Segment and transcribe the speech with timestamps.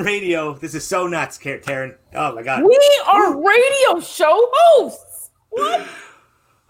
[0.00, 0.54] Radio.
[0.54, 1.96] This is so nuts, Taryn.
[2.14, 2.62] Oh my god.
[2.64, 5.30] We are radio show hosts.
[5.50, 5.86] What?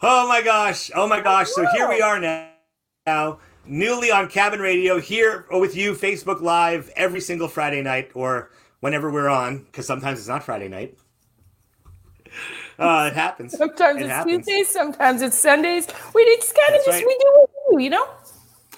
[0.05, 0.91] Oh my gosh.
[0.97, 1.49] Oh my gosh.
[1.51, 2.49] So here we are now.
[3.07, 8.51] Now, newly on Cabin Radio here with you, Facebook Live every single Friday night or
[8.81, 10.99] whenever we're on, because sometimes it's not Friday night.
[12.79, 13.57] Uh, it happens.
[13.57, 14.47] Sometimes it it's happens.
[14.47, 15.87] Tuesdays, sometimes it's Sundays.
[16.15, 17.07] We just kind of just right.
[17.07, 18.09] we do what we do, you know.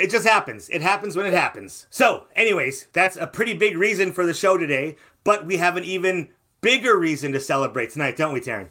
[0.01, 0.69] It just happens.
[0.71, 1.87] It happens when it happens.
[1.91, 5.85] So, anyways, that's a pretty big reason for the show today, but we have an
[5.85, 6.29] even
[6.61, 8.69] bigger reason to celebrate tonight, don't we, Taryn?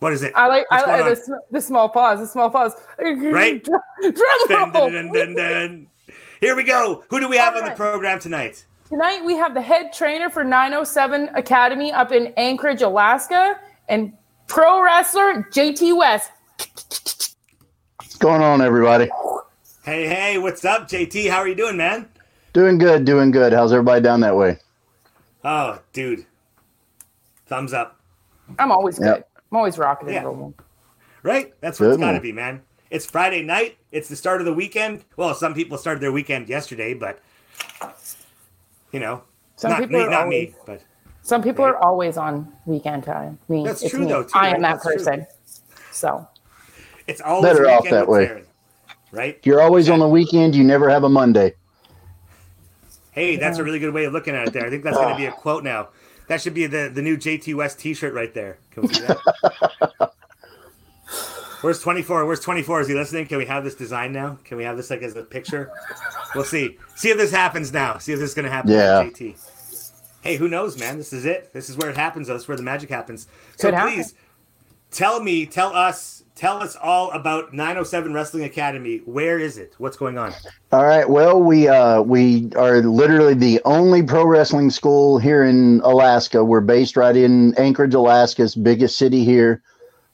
[0.00, 0.32] What is it?
[0.36, 2.74] I like What's I like the, the small pause, the small pause.
[2.98, 3.64] Right?
[4.02, 4.12] Drum
[4.48, 5.86] Dun, dun, dun, dun, dun.
[6.40, 7.04] Here we go.
[7.08, 8.66] Who do we have on the program tonight?
[8.90, 13.58] Tonight we have the head trainer for 907 Academy up in Anchorage, Alaska,
[13.88, 14.12] and
[14.46, 16.30] pro wrestler JT West.
[18.14, 19.10] What's going on, everybody?
[19.84, 21.28] Hey, hey, what's up, JT?
[21.30, 22.08] How are you doing, man?
[22.52, 23.52] Doing good, doing good.
[23.52, 24.56] How's everybody down that way?
[25.42, 26.24] Oh, dude.
[27.46, 27.98] Thumbs up.
[28.60, 29.06] I'm always good.
[29.06, 29.28] Yep.
[29.50, 30.22] I'm always rocking and Yeah.
[30.22, 30.54] rolling.
[31.24, 31.60] Right?
[31.60, 32.62] That's what it's Good got to be, man.
[32.88, 33.78] It's Friday night.
[33.90, 35.04] It's the start of the weekend.
[35.16, 37.18] Well, some people started their weekend yesterday, but
[38.92, 39.24] you know,
[39.56, 40.82] Some not people me, are not always, me, but
[41.22, 41.74] Some people Right.
[41.74, 43.40] are always on weekend time.
[43.48, 44.06] Me, That's it's true, me.
[44.06, 44.54] though, too, I right?
[44.54, 45.04] am that That's true.
[45.04, 45.26] person.
[45.90, 46.28] So
[47.06, 48.26] it's always Better off that way.
[48.26, 48.44] Taryn,
[49.12, 49.38] right?
[49.44, 50.54] You're always on the weekend.
[50.54, 51.54] You never have a Monday.
[53.12, 54.52] Hey, that's a really good way of looking at it.
[54.52, 55.88] There, I think that's going to be a quote now.
[56.28, 58.58] That should be the the new JT West T-shirt right there.
[58.70, 60.10] Can we see that?
[61.60, 62.26] Where's 24?
[62.26, 62.82] Where's 24?
[62.82, 63.26] Is he listening?
[63.26, 64.38] Can we have this design now?
[64.44, 65.70] Can we have this like as a picture?
[66.34, 66.76] We'll see.
[66.94, 67.96] See if this happens now.
[67.96, 68.72] See if this is going to happen.
[68.72, 69.04] Yeah.
[69.04, 69.50] JT.
[70.20, 70.98] Hey, who knows, man?
[70.98, 71.54] This is it.
[71.54, 72.28] This is where it happens.
[72.28, 72.34] Though.
[72.34, 73.28] This is where the magic happens.
[73.56, 73.94] So Could happen.
[73.94, 74.14] please
[74.90, 78.98] tell me, tell us, tell us all about 907 Wrestling Academy.
[79.04, 79.74] Where is it?
[79.78, 80.32] What's going on?
[80.72, 81.08] All right.
[81.08, 86.44] Well, we uh, we are literally the only pro wrestling school here in Alaska.
[86.44, 89.62] We're based right in Anchorage, Alaska's biggest city here,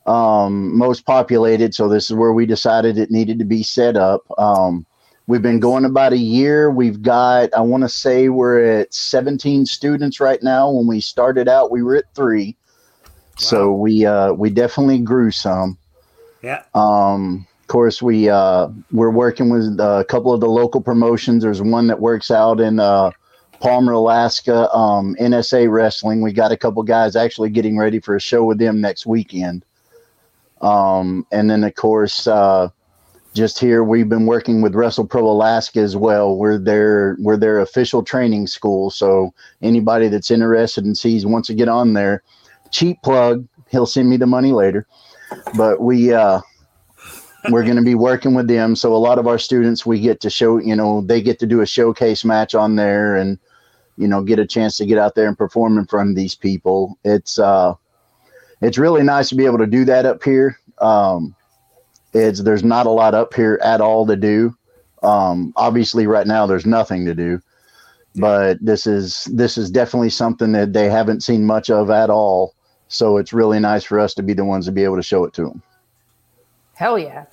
[0.06, 1.75] um, most populated.
[1.75, 4.22] So this is where we decided it needed to be set up.
[4.38, 4.87] Um,
[5.26, 6.70] we've been going about a year.
[6.70, 10.70] We've got, I want to say, we're at 17 students right now.
[10.70, 12.56] When we started out, we were at three.
[13.38, 15.78] So we uh, we definitely grew some.
[16.42, 16.62] Yeah.
[16.74, 21.42] Um, of course, we uh, we're working with a couple of the local promotions.
[21.42, 23.12] There's one that works out in uh,
[23.60, 26.22] Palmer, Alaska, um, NSA Wrestling.
[26.22, 29.64] We got a couple guys actually getting ready for a show with them next weekend.
[30.62, 32.68] Um, and then, of course, uh,
[33.34, 36.36] just here we've been working with Wrestle Pro Alaska as well.
[36.36, 38.90] We're their we're their official training school.
[38.90, 42.22] So anybody that's interested and sees wants to get on there,
[42.70, 43.46] cheap plug.
[43.68, 44.86] He'll send me the money later.
[45.56, 46.41] But we uh,
[47.48, 48.76] we're going to be working with them.
[48.76, 51.46] So a lot of our students, we get to show, you know, they get to
[51.46, 53.38] do a showcase match on there and,
[53.96, 56.34] you know, get a chance to get out there and perform in front of these
[56.34, 56.98] people.
[57.04, 57.74] It's, uh,
[58.60, 60.58] it's really nice to be able to do that up here.
[60.78, 61.34] Um,
[62.12, 64.54] it's, there's not a lot up here at all to do.
[65.02, 67.40] Um, obviously right now there's nothing to do,
[68.16, 72.54] but this is, this is definitely something that they haven't seen much of at all.
[72.90, 75.24] So it's really nice for us to be the ones to be able to show
[75.24, 75.62] it to them.
[76.74, 77.26] hell yeah.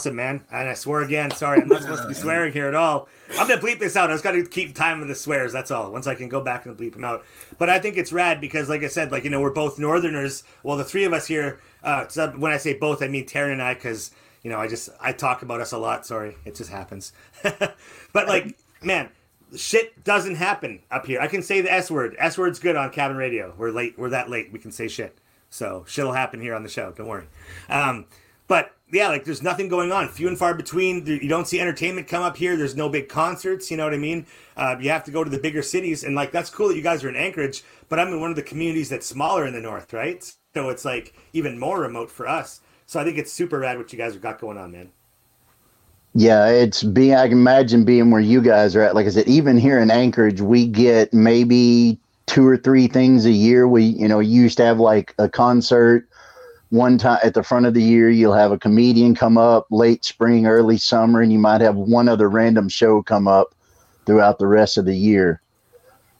[0.00, 0.44] Awesome, man.
[0.50, 3.08] And I swear again, sorry, I'm not supposed to be swearing here at all.
[3.38, 4.10] I'm gonna bleep this out.
[4.10, 5.52] I just gotta keep time with the swears.
[5.52, 5.92] That's all.
[5.92, 7.24] Once I can go back and bleep them out.
[7.56, 10.42] But I think it's rad because, like I said, like you know, we're both Northerners.
[10.64, 11.60] Well, the three of us here.
[11.84, 14.10] Uh, so when I say both, I mean Taryn and I, because
[14.42, 16.04] you know, I just I talk about us a lot.
[16.04, 17.12] Sorry, it just happens.
[17.42, 17.78] but
[18.26, 19.10] like, man,
[19.56, 21.20] shit doesn't happen up here.
[21.20, 22.16] I can say the S word.
[22.18, 23.54] S word's good on cabin radio.
[23.56, 23.98] We're late.
[23.98, 24.52] We're that late.
[24.52, 25.18] We can say shit.
[25.50, 26.92] So shit'll happen here on the show.
[26.92, 27.26] Don't worry.
[27.68, 28.06] Um,
[28.46, 30.08] but yeah, like there's nothing going on.
[30.08, 31.06] Few and far between.
[31.06, 32.56] You don't see entertainment come up here.
[32.56, 33.70] There's no big concerts.
[33.70, 34.26] You know what I mean?
[34.56, 36.82] Uh, you have to go to the bigger cities, and like that's cool that you
[36.82, 37.62] guys are in Anchorage.
[37.88, 40.22] But I'm in one of the communities that's smaller in the north, right?
[40.54, 42.60] So it's like even more remote for us.
[42.86, 44.90] So I think it's super rad what you guys have got going on, man.
[46.14, 47.14] Yeah, it's being.
[47.14, 48.94] I can imagine being where you guys are at.
[48.94, 53.32] Like I said, even here in Anchorage, we get maybe two or three things a
[53.32, 53.66] year.
[53.66, 56.08] We, you know, used to have like a concert
[56.70, 58.10] one time at the front of the year.
[58.10, 62.08] You'll have a comedian come up late spring, early summer, and you might have one
[62.08, 63.52] other random show come up
[64.06, 65.40] throughout the rest of the year.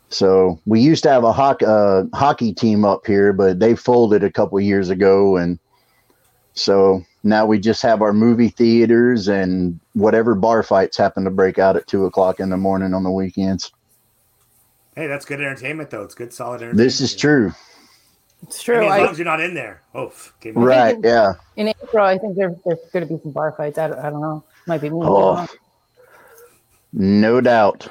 [0.09, 4.25] So we used to have a hockey uh, hockey team up here, but they folded
[4.25, 5.59] a couple years ago, and
[6.55, 11.59] so now we just have our movie theaters and whatever bar fights happen to break
[11.59, 13.73] out at two o'clock in the morning on the weekends.
[14.95, 16.03] Hey, that's good entertainment, though.
[16.03, 16.79] It's good, solid entertainment.
[16.79, 17.21] This is you know?
[17.21, 17.53] true.
[18.45, 18.81] It's I true.
[18.81, 19.83] mean, as I, long as you're not in there.
[19.95, 20.53] Oh, f- okay.
[20.53, 20.97] Right.
[21.03, 21.33] Yeah.
[21.57, 23.79] in April, I think there, there's going to be some bar fights.
[23.79, 24.45] I don't, I don't know.
[24.67, 24.99] Might be me.
[25.03, 25.47] Oh.
[26.93, 27.89] No doubt.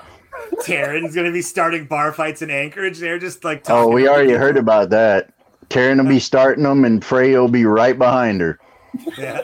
[0.65, 2.99] Taryn's gonna be starting bar fights in Anchorage.
[2.99, 4.39] They're just like Oh, we already people.
[4.39, 5.33] heard about that.
[5.69, 8.59] Karen will be starting them, and Frey will be right behind her.
[9.17, 9.41] Yeah.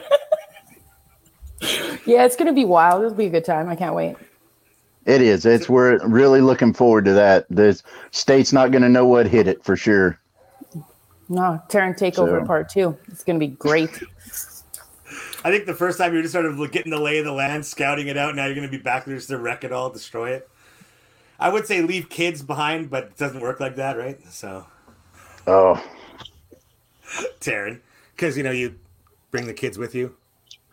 [2.06, 3.02] Yeah, it's gonna be wild.
[3.04, 3.68] It'll be a good time.
[3.68, 4.16] I can't wait.
[5.06, 5.44] It is.
[5.46, 7.46] It's we're really looking forward to that.
[7.50, 7.80] The
[8.10, 10.18] state's not going to know what hit it for sure.
[11.30, 12.96] No, Taryn Takeover So- Part Two.
[13.08, 13.90] It's gonna be great.
[15.42, 17.64] I think the first time you're just sort of getting the lay of the land,
[17.64, 18.34] scouting it out.
[18.36, 20.48] Now you're gonna be back there just to wreck it all, destroy it.
[21.38, 24.18] I would say leave kids behind, but it doesn't work like that, right?
[24.30, 24.66] So
[25.46, 25.82] Oh,
[27.40, 27.80] Taryn,
[28.14, 28.74] because you know you
[29.30, 30.16] bring the kids with you,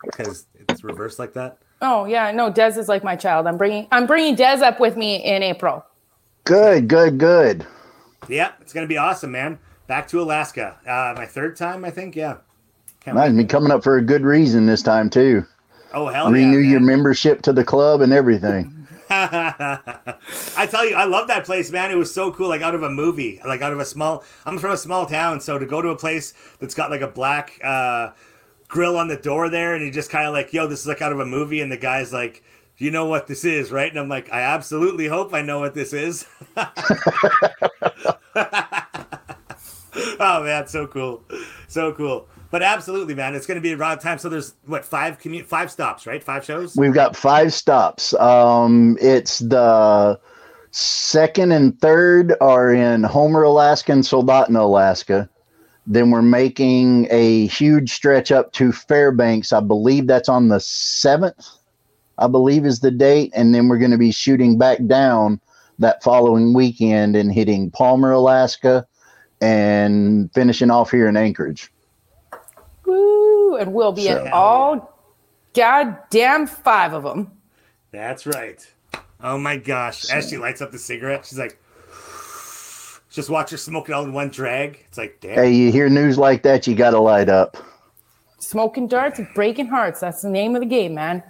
[0.04, 1.58] because it's reversed like that.
[1.80, 3.46] Oh yeah, no, Dez is like my child.
[3.46, 5.84] I'm bringing I'm bringing Dez up with me in April.
[6.44, 7.66] good, good, good.
[8.28, 9.58] Yeah, it's gonna be awesome, man.
[9.86, 10.76] Back to Alaska.
[10.86, 12.14] Uh, my third time, I think.
[12.16, 12.38] Yeah.
[13.00, 13.28] Can't Nice.
[13.30, 13.36] wait.
[13.36, 15.44] Me coming up for a good reason this time too.
[15.94, 16.44] Oh hell yeah.
[16.44, 16.72] Renew yeah!
[16.72, 18.74] your membership to the club and everything.
[19.10, 21.90] I tell you, I love that place, man.
[21.90, 24.24] It was so cool, like out of a movie, like out of a small.
[24.44, 27.08] I'm from a small town, so to go to a place that's got like a
[27.08, 28.10] black uh,
[28.68, 31.02] grill on the door there, and he just kind of like, yo, this is like
[31.02, 32.42] out of a movie, and the guy's like,
[32.76, 33.90] you know what this is, right?
[33.90, 36.26] And I'm like, I absolutely hope I know what this is.
[40.20, 41.24] oh man, so cool,
[41.66, 42.28] so cool.
[42.50, 44.18] But absolutely, man, it's going to be a around time.
[44.18, 46.22] So there's what five commu- five stops, right?
[46.22, 46.76] Five shows.
[46.76, 48.14] We've got five stops.
[48.14, 50.18] Um, it's the
[50.70, 55.28] second and third are in Homer, Alaska, and Soldotna, Alaska.
[55.90, 59.54] Then we're making a huge stretch up to Fairbanks.
[59.54, 61.48] I believe that's on the seventh.
[62.18, 65.40] I believe is the date, and then we're going to be shooting back down
[65.78, 68.86] that following weekend and hitting Palmer, Alaska,
[69.40, 71.72] and finishing off here in Anchorage.
[72.84, 73.56] Woo!
[73.56, 74.94] And we'll be So- at all
[75.54, 77.30] goddamn five of them.
[77.92, 78.66] That's right.
[79.22, 80.10] Oh my gosh.
[80.10, 81.58] As she lights up the cigarette, she's like,
[83.18, 84.84] just watch her smoke it all in one drag.
[84.86, 85.34] It's like, damn.
[85.34, 87.56] Hey, you hear news like that, you got to light up.
[88.38, 89.98] Smoking darts and breaking hearts.
[89.98, 91.24] That's the name of the game, man.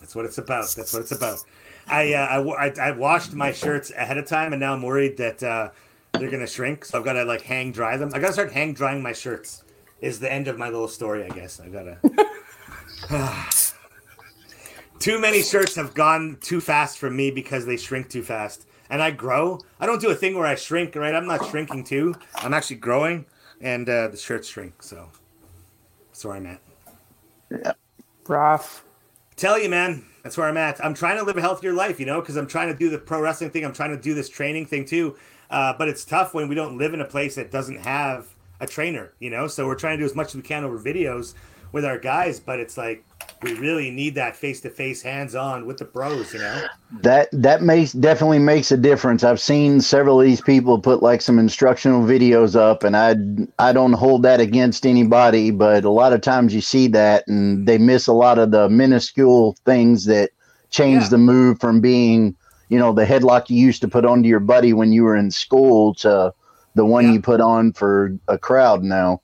[0.00, 0.68] That's what it's about.
[0.76, 1.38] That's what it's about.
[1.86, 5.16] I, uh, I, I, I washed my shirts ahead of time, and now I'm worried
[5.18, 5.70] that uh,
[6.14, 6.84] they're gonna shrink.
[6.84, 8.10] So I've got to like hang dry them.
[8.12, 9.62] I gotta start hang drying my shirts.
[10.00, 11.60] Is the end of my little story, I guess.
[11.60, 11.98] I gotta.
[14.98, 19.02] too many shirts have gone too fast for me because they shrink too fast, and
[19.02, 19.60] I grow.
[19.80, 20.94] I don't do a thing where I shrink.
[20.96, 21.14] Right?
[21.14, 22.14] I'm not shrinking too.
[22.36, 23.26] I'm actually growing,
[23.60, 24.82] and uh, the shirts shrink.
[24.82, 25.08] So
[26.08, 27.76] that's where I'm at.
[28.26, 28.84] Rough.
[29.36, 30.84] Tell you, man, that's where I'm at.
[30.84, 32.98] I'm trying to live a healthier life, you know, because I'm trying to do the
[32.98, 33.64] pro wrestling thing.
[33.64, 35.16] I'm trying to do this training thing too.
[35.50, 38.26] Uh, but it's tough when we don't live in a place that doesn't have
[38.60, 39.46] a trainer, you know.
[39.46, 41.34] So we're trying to do as much as we can over videos
[41.72, 43.04] with our guys, but it's like
[43.42, 46.62] we really need that face to face, hands on with the pros, you know.
[47.02, 49.22] That that makes definitely makes a difference.
[49.22, 53.14] I've seen several of these people put like some instructional videos up, and I
[53.58, 57.66] I don't hold that against anybody, but a lot of times you see that, and
[57.66, 60.30] they miss a lot of the minuscule things that
[60.70, 61.08] change Yeah.
[61.10, 62.34] the move from being
[62.68, 65.30] you know the headlock you used to put onto your buddy when you were in
[65.30, 66.32] school to
[66.74, 67.12] the one Yeah.
[67.12, 69.20] you put on for a crowd now.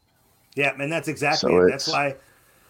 [0.55, 1.71] Yeah, and that's exactly So it.
[1.71, 2.15] That's why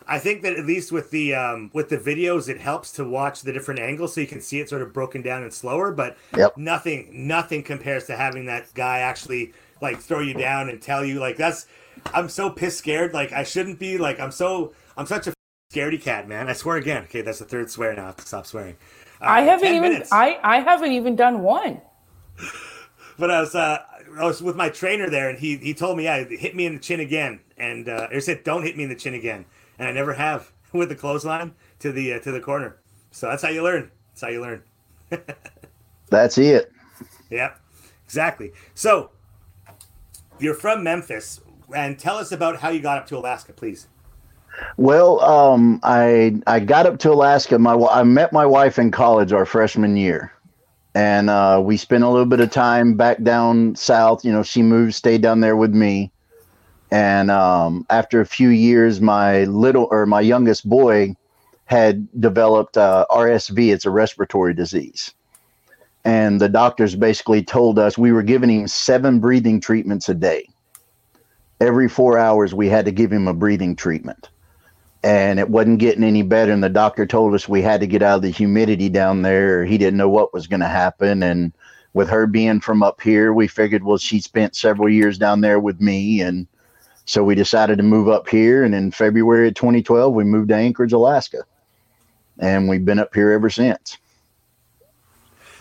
[0.07, 3.43] I think that at least with the um, with the videos, it helps to watch
[3.43, 5.93] the different angles so you can see it sort of broken down and slower.
[5.93, 6.57] But Yep.
[6.59, 11.21] nothing nothing compares to having that guy actually like throw you down and tell you
[11.21, 11.67] like that's.
[12.13, 13.15] I'm so piss scared.
[13.15, 13.99] Like I shouldn't be.
[13.99, 15.35] Like I'm so I'm such a
[15.73, 16.49] scaredy cat, man.
[16.49, 17.05] I swear again.
[17.05, 18.03] Okay, that's the third swear now.
[18.03, 18.77] I have to stop swearing.
[19.21, 20.11] Uh, I haven't even minutes.
[20.13, 21.81] I, I haven't even done one.
[23.17, 23.79] But I was uh,
[24.19, 26.75] I was with my trainer there, and he he told me, yeah, hit me in
[26.75, 29.45] the chin again, and uh, he said, don't hit me in the chin again,
[29.79, 32.77] and I never have with the clothesline to the uh, to the corner.
[33.11, 33.91] So that's how you learn.
[34.09, 34.63] That's how you learn.
[36.11, 36.73] That's it.
[37.31, 37.55] Yeah,
[38.05, 38.53] exactly.
[38.75, 39.11] So
[40.39, 41.41] you're from Memphis,
[41.75, 43.89] and tell us about how you got up to Alaska, please.
[44.77, 47.59] Well, um, I I got up to Alaska.
[47.59, 50.33] My I met my wife in college our freshman year,
[50.95, 54.25] and uh, we spent a little bit of time back down south.
[54.25, 56.13] You know, she moved, stayed down there with me,
[56.95, 61.17] and um, after a few years, my little or my youngest boy
[61.65, 63.73] had developed uh, RSV.
[63.73, 65.13] It's a respiratory disease,
[66.05, 70.49] and the doctors basically told us we were giving him seven breathing treatments a day.
[71.61, 74.29] Every four hours, we had to give him a breathing treatment
[75.03, 76.53] and it wasn't getting any better.
[76.53, 79.65] And the doctor told us we had to get out of the humidity down there.
[79.65, 81.23] He didn't know what was going to happen.
[81.25, 81.53] And
[81.93, 85.61] with her being from up here, we figured, well, she spent several years down there
[85.61, 86.23] with me.
[86.23, 86.47] And
[87.05, 88.65] so we decided to move up here.
[88.65, 91.45] And in February of 2012, we moved to Anchorage, Alaska.
[92.39, 93.99] And we've been up here ever since.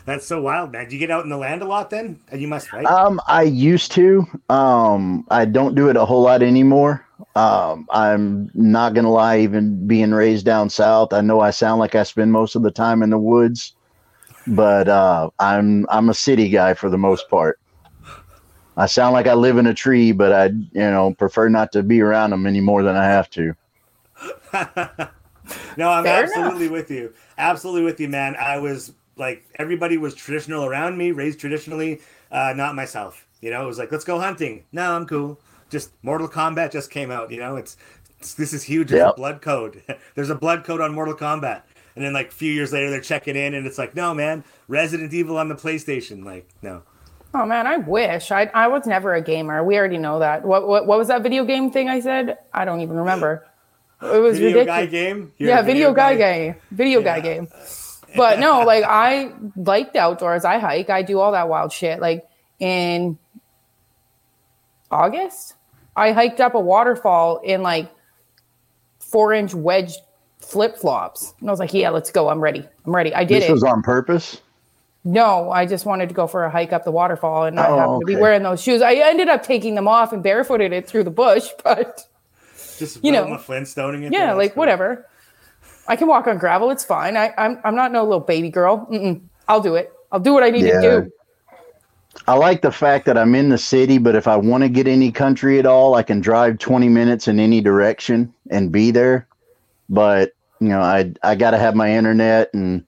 [0.05, 0.89] That's so wild, man.
[0.89, 2.19] Do you get out in the land a lot then?
[2.33, 2.85] You must, right?
[2.85, 4.25] Um, I used to.
[4.49, 7.05] Um, I don't do it a whole lot anymore.
[7.35, 9.39] Um, I'm not gonna lie.
[9.39, 12.71] Even being raised down south, I know I sound like I spend most of the
[12.71, 13.73] time in the woods,
[14.45, 17.59] but uh, I'm I'm a city guy for the most part.
[18.77, 21.83] I sound like I live in a tree, but I you know prefer not to
[21.83, 23.55] be around them any more than I have to.
[25.77, 27.13] no, I'm Fair absolutely with you.
[27.37, 28.35] Absolutely with you, man.
[28.35, 32.01] I was like everybody was traditional around me, raised traditionally,
[32.31, 33.27] uh, not myself.
[33.41, 34.63] You know, it was like, let's go hunting.
[34.71, 35.39] No, I'm cool.
[35.69, 37.29] Just Mortal Kombat just came out.
[37.29, 37.75] You know, it's,
[38.19, 38.89] it's this is huge.
[38.89, 39.13] There's Yep.
[39.13, 39.83] a blood code.
[40.15, 41.63] There's a blood code on Mortal Kombat.
[41.95, 44.43] And then like a few years later, they're checking in, and it's like, no, man,
[44.67, 46.23] Resident Evil on the PlayStation.
[46.23, 46.83] Like, no.
[47.33, 48.31] Oh man, I wish.
[48.31, 49.63] I I was never a gamer.
[49.63, 50.45] We already know that.
[50.45, 52.37] What what what was that video game thing I said?
[52.53, 53.45] I don't even remember.
[54.01, 54.67] It was Video ridiculous.
[54.67, 55.31] guy game.
[55.37, 56.55] You're yeah, a video, guy, game.
[56.71, 57.47] Video guy game.
[58.15, 60.45] But no, like I like the outdoors.
[60.45, 60.89] I hike.
[60.89, 61.99] I do all that wild shit.
[61.99, 62.27] Like
[62.59, 63.17] in
[64.91, 65.55] August,
[65.95, 67.89] I hiked up a waterfall in like
[68.99, 69.93] four inch wedge
[70.39, 72.29] flip flops, and I was like, "Yeah, let's go.
[72.29, 72.67] I'm ready.
[72.85, 73.39] I'm ready." I did it.
[73.41, 73.53] This it.
[73.53, 74.41] was on purpose.
[75.05, 77.77] No, I just wanted to go for a hike up the waterfall and not Oh,
[77.77, 78.81] happen to be wearing those shoes.
[78.81, 82.07] I ended up taking them off and barefooted it through the bush, but
[82.77, 83.23] Just You know.
[83.23, 84.13] Wilma Flintstoning it.
[84.13, 84.61] yeah, like cool.
[84.61, 85.07] whatever.
[85.87, 86.71] I can walk on gravel.
[86.71, 87.17] It's fine.
[87.17, 88.87] I, I'm I'm not no little baby girl.
[88.89, 89.21] Mm-mm.
[89.49, 89.91] I'll do it.
[90.13, 90.79] I'll do what I need Yeah.
[90.79, 91.11] to do.
[92.27, 94.87] I like the fact that I'm in the city, but if I want to get
[94.87, 99.27] any country at all, I can drive 20 minutes in any direction and be there.
[99.89, 100.31] But,
[100.61, 102.85] you know, I I got to have my internet and,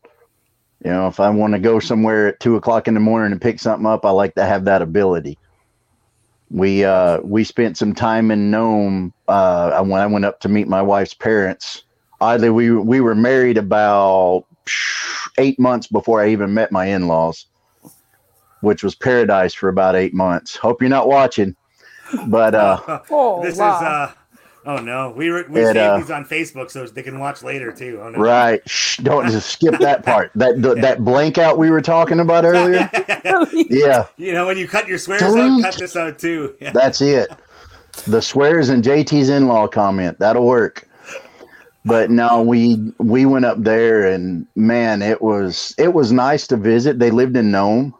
[0.86, 3.42] you know, if I want to go somewhere at two o'clock in the morning and
[3.42, 5.40] pick something up, I like to have that ability.
[6.52, 10.68] We uh we spent some time in Nome uh when I went up to meet
[10.68, 11.84] my wife's parents.
[12.22, 14.46] Oddly, we we were married about
[15.40, 17.48] eight months before I even met my in-laws
[18.62, 20.56] which was paradise for about eight months.
[20.56, 21.56] Hope you're not watching,
[22.28, 22.80] but uh,
[23.12, 23.76] Oh, this wow.
[23.76, 24.14] is uh
[24.66, 27.72] oh no we were we saved uh, these on facebook so they can watch later
[27.72, 30.32] too oh no right, shh, don't just skip that part.
[30.36, 32.90] That th- that blank out we were talking about earlier.
[33.54, 36.72] Yeah, you know when you cut your swears out cut this out too yeah.
[36.72, 37.30] that's it.
[38.08, 40.88] The swears and JT's in-law comment that'll work.
[41.86, 46.58] But no, we we went up there and man, it was it was nice to
[46.58, 47.00] visit.
[47.00, 47.95] They lived in Nome.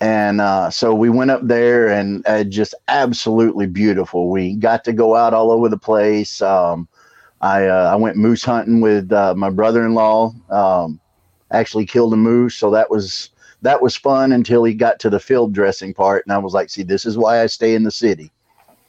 [0.00, 4.30] And uh, so we went up there and uh, just absolutely beautiful.
[4.30, 6.40] We got to go out all over the place.
[6.40, 6.88] Um,
[7.42, 10.32] I uh, I went moose hunting with uh, my brother-in-law.
[10.50, 11.00] Um,
[11.52, 13.30] actually killed a moose, so that was
[13.62, 16.70] that was fun until he got to the field dressing part, and I was like,
[16.70, 18.30] "See, this is why I stay in the city."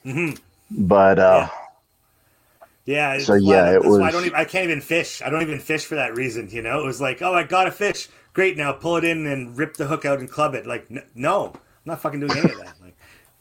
[0.05, 0.39] Mhm.
[0.69, 1.47] But uh,
[2.85, 3.13] Yeah.
[3.13, 5.21] it's So, yeah, it why I don't even, I can't even fish.
[5.21, 6.49] I don't even fish for that reason.
[6.49, 8.07] You know, it was like, oh, I got a fish.
[8.33, 8.57] Great.
[8.57, 10.65] Now pull it in and rip the hook out and club it.
[10.65, 12.75] Like, n- no, I'm not fucking doing any of that.
[12.81, 12.95] Like,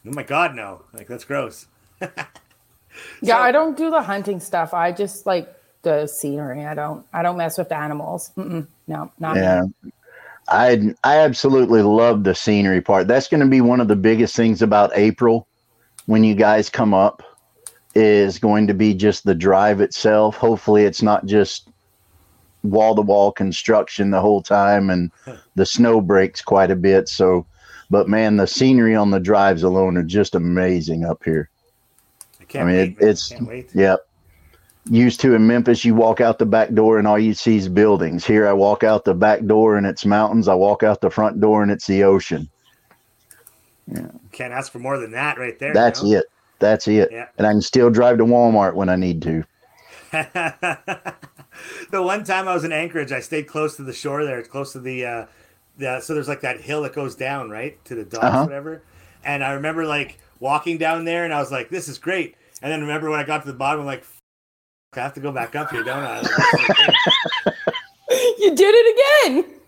[0.07, 0.83] oh my god, no.
[0.93, 1.67] Like that's gross.
[3.23, 4.75] yeah, I don't do the hunting stuff.
[4.75, 6.65] I just like the scenery.
[6.65, 8.33] I don't I don't mess with animals.
[8.37, 8.67] Mm-mm.
[8.87, 9.43] No, not me.
[9.43, 9.63] yeah,
[10.49, 13.09] I I absolutely love the scenery part.
[13.09, 15.47] That's going to be one of the biggest things about April
[16.07, 17.23] when you guys come up
[17.95, 20.37] is going to be just the drive itself.
[20.37, 21.70] Hopefully, it's not just
[22.63, 25.11] wall to wall construction the whole time and
[25.55, 27.09] the snow breaks quite a bit.
[27.09, 27.47] So,
[27.91, 31.49] but man, the scenery on the drives alone are just amazing up here.
[32.41, 32.89] I can't I mean, wait.
[32.91, 33.71] it- it's- wait.
[33.75, 34.07] Yep.
[34.87, 37.69] Used to in Memphis, you walk out the back door and all you see is
[37.69, 38.25] buildings.
[38.27, 40.49] Here, I walk out the back door and it's mountains.
[40.49, 42.49] I walk out the front door and it's the ocean.
[43.87, 44.07] Yeah.
[44.33, 45.75] Can't ask for more than that right there.
[45.75, 46.19] That's you know?
[46.21, 46.25] it.
[46.61, 47.11] That's it.
[47.13, 47.27] Yeah.
[47.37, 49.45] And I can still drive to Walmart when I need to.
[51.91, 54.49] the one time I was in Anchorage, I stayed close to the shore there, It's
[54.49, 55.27] close to the, uh,
[55.79, 58.45] the so there's like that hill that goes down right to the docks, Uh-huh.
[58.45, 58.83] whatever.
[59.25, 62.71] And I remember like walking down there, and I was like, "This is great." And
[62.73, 64.05] then remember when I got to the bottom, I'm like,
[64.95, 66.23] "I have to go back up here, don't I?"
[68.39, 69.61] You did it again.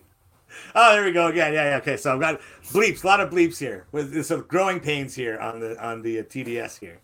[0.75, 1.53] oh, there we go again.
[1.53, 1.77] Yeah, yeah.
[1.77, 5.39] Okay, so I've got bleeps, a lot of bleeps here with some growing pains here
[5.39, 6.99] on the on the uh, TDS here.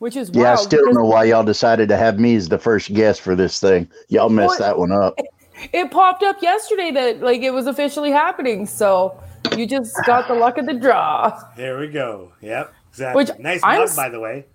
[0.00, 2.58] Which is Yeah, I still don't know why y'all decided to have me as the
[2.58, 3.86] first guest for this thing.
[4.08, 5.14] Y'all messed Well, that one up.
[5.74, 8.66] it popped up yesterday that like it was officially happening.
[8.66, 9.22] So
[9.54, 11.38] you just got the luck of the draw.
[11.56, 12.32] There we go.
[12.40, 13.24] Yep, exactly.
[13.24, 14.46] Which nice I'm mug, by the way.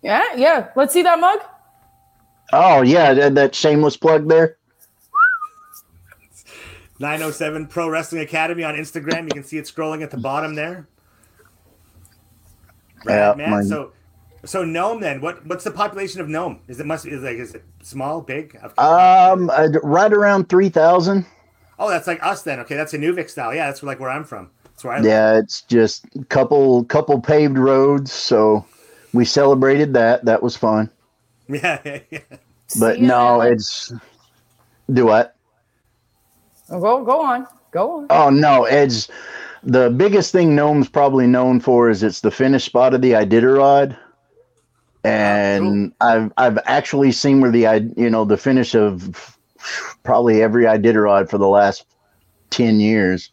[0.00, 0.68] Yeah, yeah.
[0.74, 1.40] Let's see that mug.
[2.54, 4.56] Oh yeah, that, that shameless plug there.
[6.98, 9.24] 907 Pro Wrestling Academy on Instagram.
[9.24, 10.88] You can see it scrolling at the bottom there.
[13.06, 13.50] Yeah, Right, man.
[13.50, 13.92] mine- So,
[14.44, 15.20] so Nome then.
[15.20, 16.60] What what's the population of Nome?
[16.68, 18.58] Is it must is like is it small, big?
[18.78, 19.50] Um,
[19.82, 21.26] right around three thousand.
[21.78, 22.60] Oh, that's like us then.
[22.60, 23.54] Okay, that's an Inuvik style.
[23.54, 24.50] Yeah, that's like where I'm from.
[24.64, 25.06] That's where I live.
[25.06, 28.64] Yeah, it's just couple couple paved roads, so
[29.12, 30.24] we celebrated that.
[30.24, 30.90] That was fun.
[31.50, 32.18] Yeah, yeah, yeah.
[32.78, 33.90] But See, no, it's
[34.92, 35.34] do what?
[36.68, 37.46] Oh, Go go on.
[37.70, 38.06] Go on.
[38.10, 39.08] Oh no, it's
[39.62, 43.96] the biggest thing Nome's probably known for is it's the finish spot of the Iditarod.
[45.08, 49.38] And I've I've actually seen where the I you know the finish of
[50.02, 51.86] probably every Iditarod for the last
[52.50, 53.30] ten years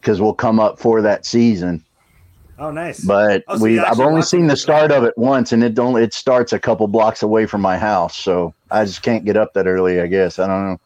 [0.00, 1.84] because we'll come up for that season.
[2.58, 3.04] Oh, nice.
[3.04, 5.74] But Oh, so we you I've only seen the start of it once, and it
[5.74, 9.36] don't it starts a couple blocks away from my house, so I just can't get
[9.36, 10.00] up that early.
[10.00, 10.80] I guess I don't know.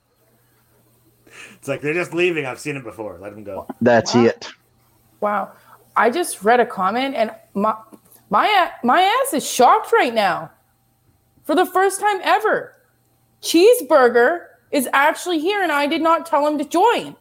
[1.55, 2.47] it's like they're just leaving.
[2.47, 3.19] I've seen it before.
[3.21, 3.67] Let them go.
[3.81, 4.25] That's Wow.
[4.25, 4.49] it.
[5.21, 5.53] Wow.
[5.97, 7.77] I just read a comment and my
[8.31, 10.51] my my ass is shocked right now.
[11.45, 12.77] For the first time ever.
[13.43, 17.17] Cheeseburger is actually here and I did not tell him to join.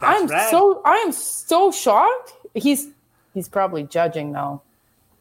[0.00, 0.50] That's I'm rad.
[0.50, 2.32] so I am so shocked.
[2.54, 2.88] He's
[3.32, 4.60] he's probably judging though.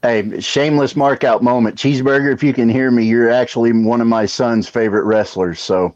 [0.02, 1.78] Hey, shameless mark out moment.
[1.78, 5.60] Cheeseburger, if you can hear me, you're actually one of my son's favorite wrestlers.
[5.60, 5.96] So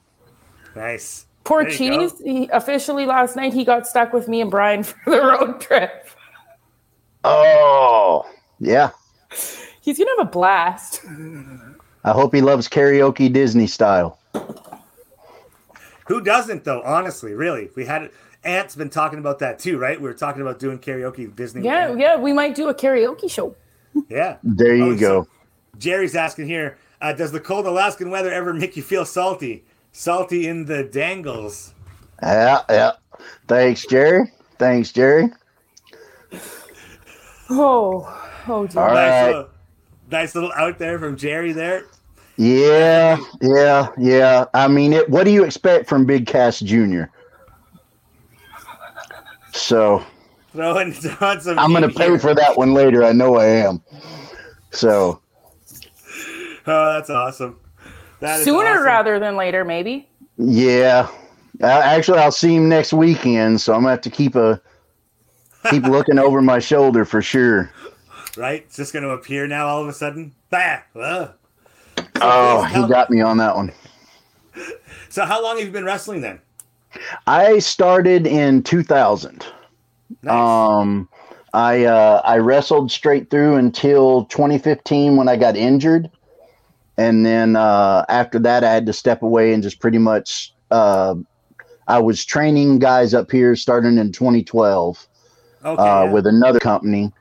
[0.75, 1.25] nice.
[1.43, 1.71] Poor There.
[1.71, 5.59] Cheese, he, officially last night he got stuck with me and Brian for the road
[5.59, 6.07] trip.
[7.27, 8.25] Oh
[8.59, 8.91] yeah.
[9.81, 11.01] He's gonna have a blast.
[12.03, 14.19] I hope he loves karaoke Disney style.
[16.07, 16.81] Who doesn't though?
[16.83, 18.11] Honestly, really, we had
[18.43, 19.99] Ant's been talking about that too, right?
[19.99, 21.63] We were talking about doing karaoke Disney.
[21.63, 23.55] Yeah, yeah, we might do a karaoke show.
[24.09, 24.37] yeah.
[24.43, 25.23] There you Oh, go.
[25.23, 25.29] so
[25.79, 29.63] Jerry's asking here: uh, Does the cold Alaskan weather ever make you feel salty?
[29.91, 31.73] Salty in the dangles.
[32.21, 32.91] Yeah, yeah.
[33.47, 34.31] Thanks, Jerry.
[34.59, 35.29] Thanks, Jerry.
[37.49, 38.81] Oh, oh dear.
[38.81, 39.27] All nice, right.
[39.27, 39.49] little,
[40.11, 41.85] nice little out there from Jerry there.
[42.37, 44.45] Yeah, yeah, yeah.
[44.53, 45.09] I mean, it.
[45.09, 47.03] What do you expect from Big Cass Jr.?
[49.53, 50.03] So
[50.53, 51.59] Throwing, throwing some.
[51.59, 53.03] I'm gonna pay for that one later.
[53.03, 53.81] I know I am.
[54.71, 55.21] So
[56.67, 57.59] Oh, that's awesome.
[58.21, 58.83] That is Sooner awesome.
[58.85, 60.07] rather than later, maybe.
[60.37, 61.07] yeah.
[61.61, 63.61] Uh, actually, I'll see him next weekend.
[63.61, 64.59] So I'm gonna have to keep a
[65.69, 67.71] keep looking over my shoulder for sure.
[68.37, 68.63] right?
[68.63, 70.33] It's just going to appear now all of a sudden.
[70.49, 70.79] Bah!
[70.95, 71.31] Ugh.
[72.21, 73.71] Oh, he got me on that one.
[75.09, 76.39] So, how long have you been wrestling then?
[77.27, 79.45] I started in 2000.
[80.21, 80.33] Nice.
[80.33, 81.09] Um,
[81.53, 86.09] I uh, I wrestled straight through until 2015 when I got injured,
[86.97, 91.15] and then uh, after that I had to step away and just pretty much uh,
[91.87, 95.07] I was training guys up here starting in 2012
[95.65, 95.81] okay.
[95.81, 96.11] uh, yeah.
[96.11, 97.11] with another company,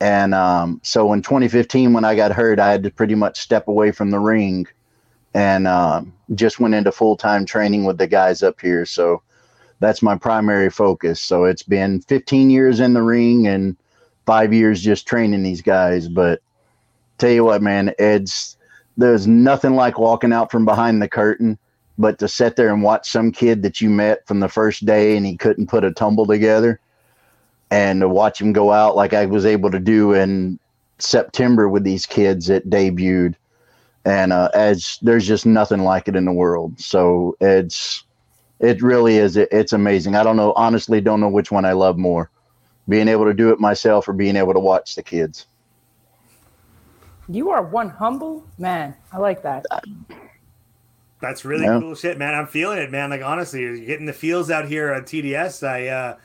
[0.00, 3.68] and um, so in 2015 when I got hurt, I had to pretty much step
[3.68, 4.66] away from the ring,
[5.34, 8.84] and um just went into full time training with the guys up here.
[8.84, 9.22] So
[9.80, 11.20] that's my primary focus.
[11.20, 13.76] So it's been 15 years in the ring and
[14.26, 16.08] five years just training these guys.
[16.08, 16.40] But
[17.18, 18.56] tell you what, man, it's
[18.96, 21.58] there's nothing like walking out from behind the curtain,
[21.96, 25.16] but to sit there and watch some kid that you met from the first day
[25.16, 26.80] and he couldn't put a tumble together,
[27.70, 30.58] and to watch him go out like I was able to do in
[30.98, 33.34] September with these kids that debuted.
[34.04, 36.80] And uh, as there's just nothing like it in the world.
[36.80, 38.04] So it's
[38.60, 41.96] it really is it's amazing i don't know honestly don't know which one i love
[41.96, 42.30] more
[42.88, 45.46] being able to do it myself or being able to watch the kids
[47.28, 48.94] You are one humble man.
[49.12, 49.64] I like that.
[51.20, 51.78] That's really Yeah.
[51.78, 52.34] cool shit, man.
[52.34, 53.10] I'm feeling it, man.
[53.10, 55.66] Like honestly, you're getting the feels out here on TDS.
[55.66, 56.16] I uh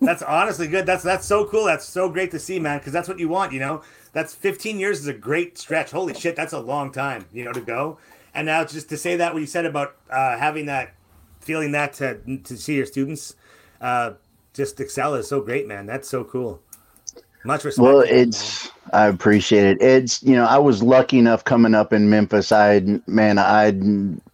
[0.00, 0.86] that's honestly good.
[0.86, 1.64] That's that's so cool.
[1.64, 3.82] That's so great to see, man, because that's what you want, you know.
[4.12, 5.90] That's 15 years is a great stretch.
[5.90, 7.98] Holy shit, that's a long time, you know, to go.
[8.34, 10.94] And now just to say that what you said about uh having that
[11.40, 13.34] feeling that to to see your students
[13.80, 14.12] uh
[14.54, 15.86] just excel is so great, man.
[15.86, 16.60] That's so cool.
[17.42, 17.82] Much respect.
[17.82, 22.10] well it's i appreciate it it's you know i was lucky enough coming up in
[22.10, 23.72] memphis i man i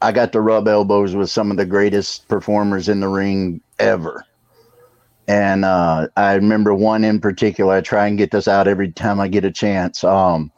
[0.02, 4.24] i got to rub elbows with some of the greatest performers in the ring ever
[5.28, 9.20] and uh, i remember one in particular i try and get this out every time
[9.20, 10.50] i get a chance um,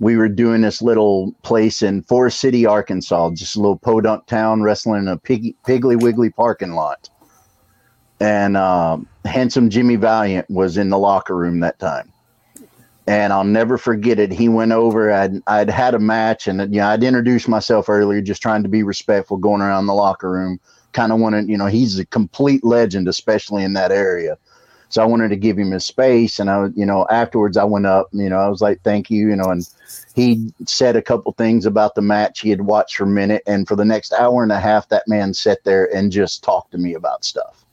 [0.00, 4.62] we were doing this little place in forrest city arkansas just a little podunk town
[4.62, 7.08] wrestling in a piggly wiggly parking lot
[8.20, 12.12] and um, handsome Jimmy Valiant was in the locker room that time.
[13.08, 14.30] And I'll never forget it.
[14.30, 15.10] He went over.
[15.10, 18.68] I'd I'd had a match, and you know I'd introduced myself earlier, just trying to
[18.68, 20.60] be respectful, going around the locker room.
[20.92, 24.36] Kind of wanted, you know, he's a complete legend, especially in that area.
[24.90, 26.38] So I wanted to give him his space.
[26.38, 29.28] And I you know, afterwards I went up, you know, I was like, thank you,
[29.30, 29.66] you know, and
[30.14, 33.42] he said a couple things about the match he had watched for a minute.
[33.46, 36.72] And for the next hour and a half, that man sat there and just talked
[36.72, 37.64] to me about stuff.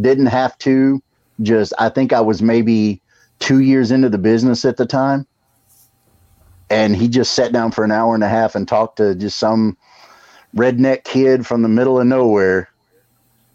[0.00, 1.00] Didn't have to,
[1.40, 3.00] just, I think I was maybe
[3.42, 5.26] two years into the business at the time.
[6.70, 9.38] And he just sat down for an hour and a half and talked to just
[9.38, 9.76] some
[10.56, 12.72] redneck kid from the middle of nowhere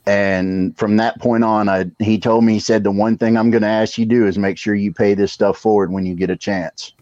[0.07, 3.51] and from that point on, I he told me he said the one thing I'm
[3.51, 6.05] going to ask you to do is make sure you pay this stuff forward when
[6.05, 6.93] you get a chance.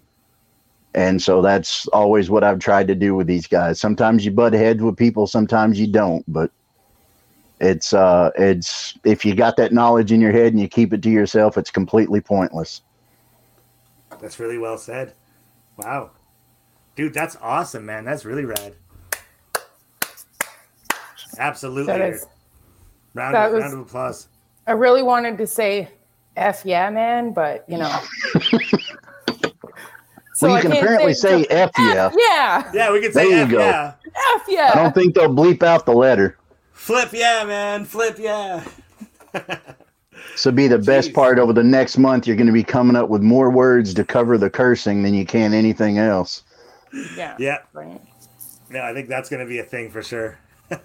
[0.95, 3.79] And so that's always what I've tried to do with these guys.
[3.79, 6.49] Sometimes you butt heads with people, sometimes you don't, but
[7.59, 11.01] it's uh it's if you got that knowledge in your head and you keep it
[11.03, 12.81] to yourself, it's completely pointless.
[14.21, 15.13] That's really well said.
[15.77, 16.11] Wow.
[16.95, 18.05] Dude, that's awesome, man.
[18.05, 18.75] That's really rad.
[21.37, 21.91] Absolutely.
[21.91, 22.25] That is-
[23.13, 24.27] round, that of, was- round of applause.
[24.67, 25.89] I really wanted to say
[26.37, 27.99] F yeah, man, but you know.
[30.37, 32.11] So well, you can can't apparently say so- F yeah.
[32.13, 32.71] yeah.
[32.73, 33.59] Yeah, we can say There you F, go.
[33.59, 33.93] yeah.
[34.35, 34.71] F yeah.
[34.73, 36.37] I don't think they'll bleep out the letter.
[36.85, 37.83] Flip, yeah, man.
[37.85, 38.63] Flip, yeah.
[40.35, 42.27] So be the best part over the next month.
[42.27, 45.25] You're going to be coming up with more words to cover the cursing than you
[45.25, 46.43] can anything else.
[47.15, 47.35] yeah.
[47.39, 47.59] Yeah.
[47.71, 48.01] Right.
[48.69, 50.37] Yeah, I think that's going to be a thing for sure.
[50.69, 50.79] I'm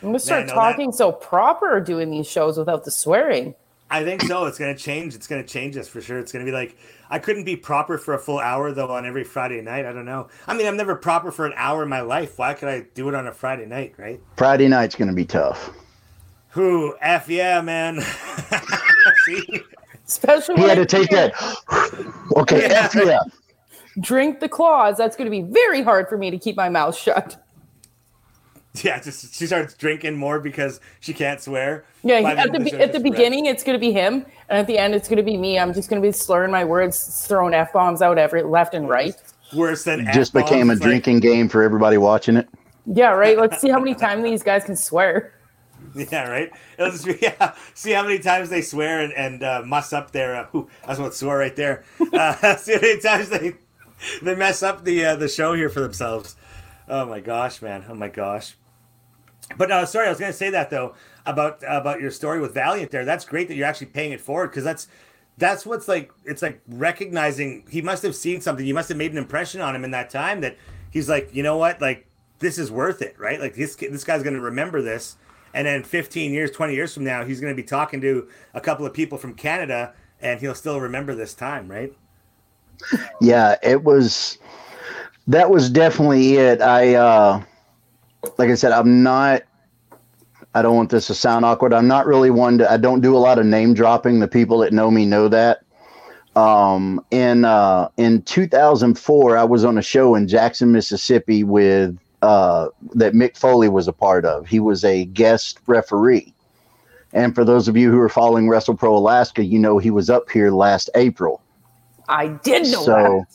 [0.00, 3.54] gonna start no, that- talking so proper doing these shows without the swearing.
[3.90, 4.46] I think so.
[4.46, 5.14] It's going to change.
[5.14, 6.18] It's going to change us for sure.
[6.18, 6.78] It's going to be like
[7.12, 9.84] I couldn't be proper for a full hour though on every Friday night.
[9.84, 10.28] I don't know.
[10.46, 12.38] I mean, I'm never proper for an hour in my life.
[12.38, 14.18] Why could I do it on a Friday night, right?
[14.38, 15.70] Friday night's going to be tough.
[16.52, 18.00] Who f yeah, man.
[19.26, 19.62] See?
[20.08, 21.34] Especially He had to take that.
[22.36, 22.84] Okay, Yeah.
[22.86, 23.18] F yeah.
[24.00, 24.96] drink the claws.
[24.96, 27.36] That's gonna be very hard for me to keep my mouth shut.
[28.82, 31.84] Yeah, just she starts drinking more because she can't swear.
[32.02, 34.66] Yeah, By at end the be- at the beginning it's gonna be him, and at
[34.66, 35.58] the end it's gonna be me.
[35.58, 39.14] I'm just gonna be slurring my words, throwing f bombs out every left and right.
[39.54, 42.48] worse than Just F-bombs, became a like- drinking game for everybody watching it.
[42.86, 43.38] Yeah, right.
[43.38, 45.34] Let's see how many times these guys can swear.
[45.94, 46.50] Yeah, right.
[46.78, 47.54] It'll just be yeah.
[47.74, 50.34] See how many times they swear and, and uh, muss up their.
[50.34, 51.84] Uh, ooh, that's what swear right there.
[52.12, 53.52] Uh, see how many times they
[54.22, 56.36] they mess up the uh, the show here for themselves.
[56.88, 57.84] Oh my gosh, man.
[57.88, 58.56] Oh my gosh.
[59.56, 60.94] But uh, sorry, I was going to say that though
[61.26, 62.90] about about your story with Valiant.
[62.90, 64.88] There, that's great that you're actually paying it forward because that's
[65.38, 66.12] that's what's like.
[66.24, 68.66] It's like recognizing he must have seen something.
[68.66, 70.56] You must have made an impression on him in that time that
[70.90, 72.06] he's like, you know what, like
[72.38, 73.40] this is worth it, right?
[73.40, 75.16] Like this this guy's going to remember this,
[75.54, 78.60] and then 15 years, 20 years from now, he's going to be talking to a
[78.60, 81.92] couple of people from Canada, and he'll still remember this time, right?
[83.20, 84.38] Yeah, it was.
[85.28, 86.60] That was definitely it.
[86.60, 87.44] I, uh,
[88.38, 89.42] like I said, I'm not.
[90.54, 91.72] I don't want this to sound awkward.
[91.72, 92.70] I'm not really one to.
[92.70, 94.20] I don't do a lot of name dropping.
[94.20, 95.60] The people that know me know that.
[96.36, 102.68] Um, in uh, in 2004, I was on a show in Jackson, Mississippi, with uh,
[102.94, 104.46] that Mick Foley was a part of.
[104.46, 106.34] He was a guest referee.
[107.14, 110.08] And for those of you who are following Wrestle Pro Alaska, you know he was
[110.08, 111.42] up here last April
[112.08, 113.26] I did know so that.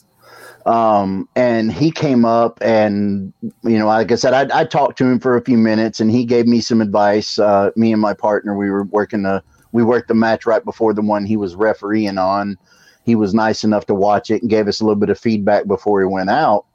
[0.68, 5.06] Um and he came up and you know like i said I, I talked to
[5.06, 7.38] him for a few minutes and he gave me some advice.
[7.38, 10.92] Uh me and my partner we were working the we worked the match right before
[10.92, 12.58] the one he was refereeing on.
[13.04, 15.66] He was nice enough to watch it and gave us a little bit of feedback
[15.66, 16.66] before he went out.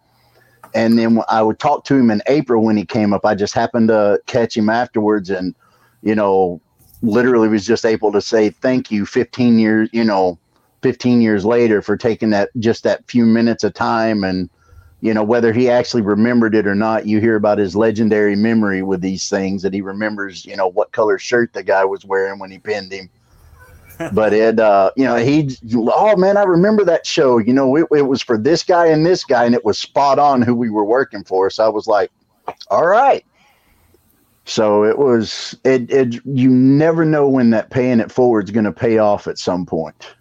[0.74, 3.26] And then i would talk to him in april when he came up.
[3.28, 5.54] I just happened to catch him afterwards and
[6.02, 6.60] you know
[7.04, 10.40] literally was just able to say thank you 15 years you know
[10.84, 14.50] 15 years later for taking that just that few minutes of time and
[15.00, 18.84] you know whether he actually remembered it or not you hear about his legendary memory
[18.84, 22.38] with these things that he remembers you know what color shirt the guy was wearing
[22.38, 23.10] when he pinned him.
[24.12, 27.38] But it uh you know he oh man i remember that show.
[27.38, 30.20] You know it, it was for this guy and this guy and it was spot
[30.20, 31.50] on who we were working for.
[31.50, 32.12] So i was like
[32.70, 33.24] all right.
[34.46, 38.66] So it was it, it you never know when that paying it forward is going
[38.66, 40.16] to pay off at some point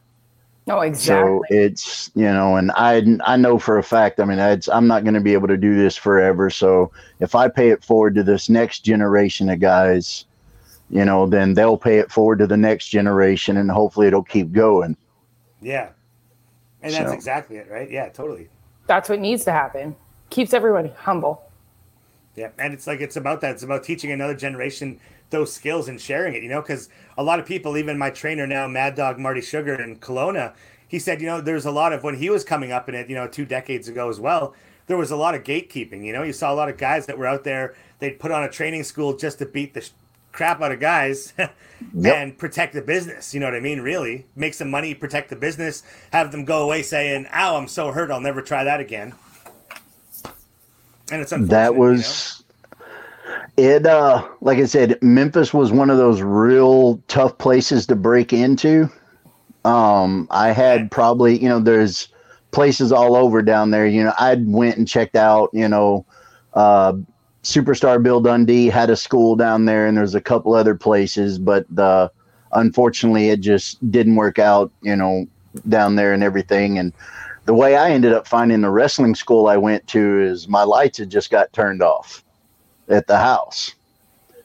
[0.68, 1.28] Oh, no, exactly.
[1.28, 4.20] so it's you know, and I I know for a fact.
[4.20, 6.50] I mean, it's, I'm not going to be able to do this forever.
[6.50, 10.24] So if I pay it forward to this next generation of guys,
[10.88, 14.52] you know, then they'll pay it forward to the next generation, and hopefully it'll keep
[14.52, 14.96] going.
[15.60, 15.88] Yeah.
[16.82, 17.90] And that's So- exactly it, right?
[17.90, 18.48] Yeah, totally.
[18.86, 19.96] That's what needs to happen.
[20.30, 21.42] Keeps everybody humble.
[22.34, 23.52] Yeah, and it's like it's about that.
[23.52, 24.98] It's about teaching another generation
[25.32, 26.42] those skills and sharing it.
[26.44, 29.74] You know, because a lot of people, even my trainer now, Mad Dog Marty Sugar
[29.74, 30.54] in Kelowna,
[30.86, 33.08] he said, you know, there's a lot of when he was coming up in it,
[33.08, 34.54] you know, two decades ago as well.
[34.86, 36.04] There was a lot of gatekeeping.
[36.04, 37.74] You know, you saw a lot of guys that were out there.
[37.98, 39.88] They'd put on a training school just to beat the
[40.32, 41.32] crap out of guys
[42.04, 43.32] and protect the business.
[43.32, 43.80] You know what I mean?
[43.80, 47.92] Really, make some money, protect the business, have them go away saying, "Ow, I'm so
[47.92, 48.10] hurt.
[48.10, 49.14] I'll never try that again."
[51.10, 51.50] And it's unfortunate.
[51.50, 52.41] that you know?
[53.56, 58.32] It uh like i said memphis was one of those real tough places to break
[58.32, 58.90] into.
[59.64, 62.08] Um i had probably you know there's
[62.50, 63.86] places all over down there.
[63.86, 66.04] You know i went and checked out you know
[66.54, 66.94] uh
[67.42, 71.66] superstar bill dundee had a school down there and there's a couple other places but
[71.76, 72.08] uh
[72.52, 75.26] unfortunately it just didn't work out you know
[75.68, 76.78] down there and everything.
[76.78, 76.92] And
[77.44, 80.98] the way I ended up finding the wrestling school I went to is my lights
[80.98, 82.24] had just got turned off
[82.92, 83.74] at the house.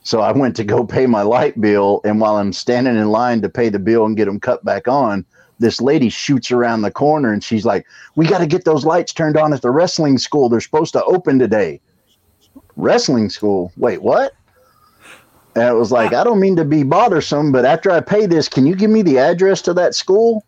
[0.03, 2.01] So I went to go pay my light bill.
[2.05, 4.87] And while I'm standing in line to pay the bill and get them cut back
[4.87, 5.25] on,
[5.59, 9.11] this lady shoots around the corner and she's like, We got to get those lights
[9.11, 10.49] turned on at the wrestling school.
[10.49, 11.81] They're supposed to open today.
[12.75, 13.71] Wrestling school?
[13.75, 14.33] Wait, what?
[15.55, 18.47] And it was like, I don't mean to be bothersome, but after I pay this,
[18.47, 20.45] can you give me the address to that school?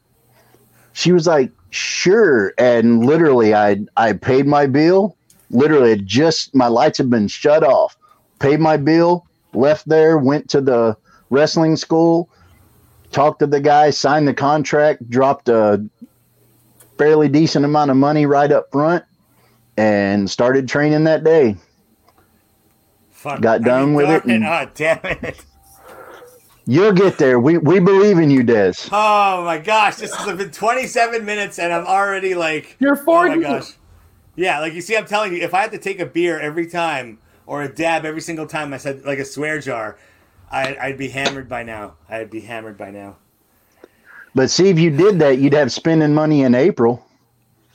[0.94, 2.54] She was like, sure.
[2.58, 5.18] And literally, I I paid my bill.
[5.52, 7.98] Literally, just my lights had been shut off.
[8.40, 10.96] Paid my bill, left there, went to the
[11.30, 12.30] wrestling school,
[13.12, 15.84] talked to the guy, signed the contract, dropped a
[16.98, 19.04] fairly decent amount of money right up front,
[19.78, 21.56] and started training that day.
[23.12, 23.42] Fuck.
[23.42, 25.44] got I done mean, with it darn and- Oh, damn it.
[26.66, 27.40] You'll get there.
[27.40, 28.74] We we believe in you, Des.
[28.92, 33.36] Oh my gosh, this has been 27 minutes and I'm already like, You're oh 40.
[33.38, 33.74] my gosh.
[34.39, 36.65] Yeah, like you see, I'm telling you, if I had to take a beer every
[36.65, 39.97] time or a dab every single time I said like a swear jar,
[40.49, 41.95] I, I'd be hammered by now.
[42.08, 43.17] I'd be hammered by now.
[44.34, 47.06] But see, if you did that, you'd have spending money in April.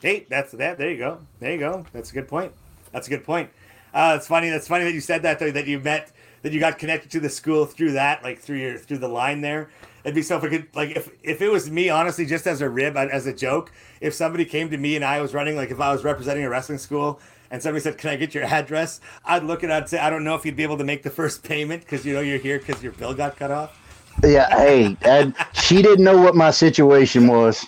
[0.00, 0.78] Hey, that's that.
[0.78, 1.18] There you go.
[1.38, 1.84] There you go.
[1.92, 2.52] That's a good point.
[2.92, 3.50] That's a good point.
[3.92, 4.48] Uh, it's funny.
[4.48, 5.50] That's funny that you said that though.
[5.50, 8.78] That you met, that you got connected to the school through that, like through your
[8.78, 9.68] through the line there.
[10.04, 12.96] It'd be so fucking like if if it was me, honestly, just as a rib,
[12.96, 13.72] uh, as a joke.
[14.00, 16.50] If somebody came to me and I was running, like if I was representing a
[16.50, 17.20] wrestling school.
[17.50, 19.72] And somebody said, "Can I get your address?" I'd look at it.
[19.72, 22.04] I'd say, "I don't know if you'd be able to make the first payment because
[22.04, 23.78] you know you're here because your bill got cut off."
[24.24, 27.64] Yeah, hey, and she didn't know what my situation was.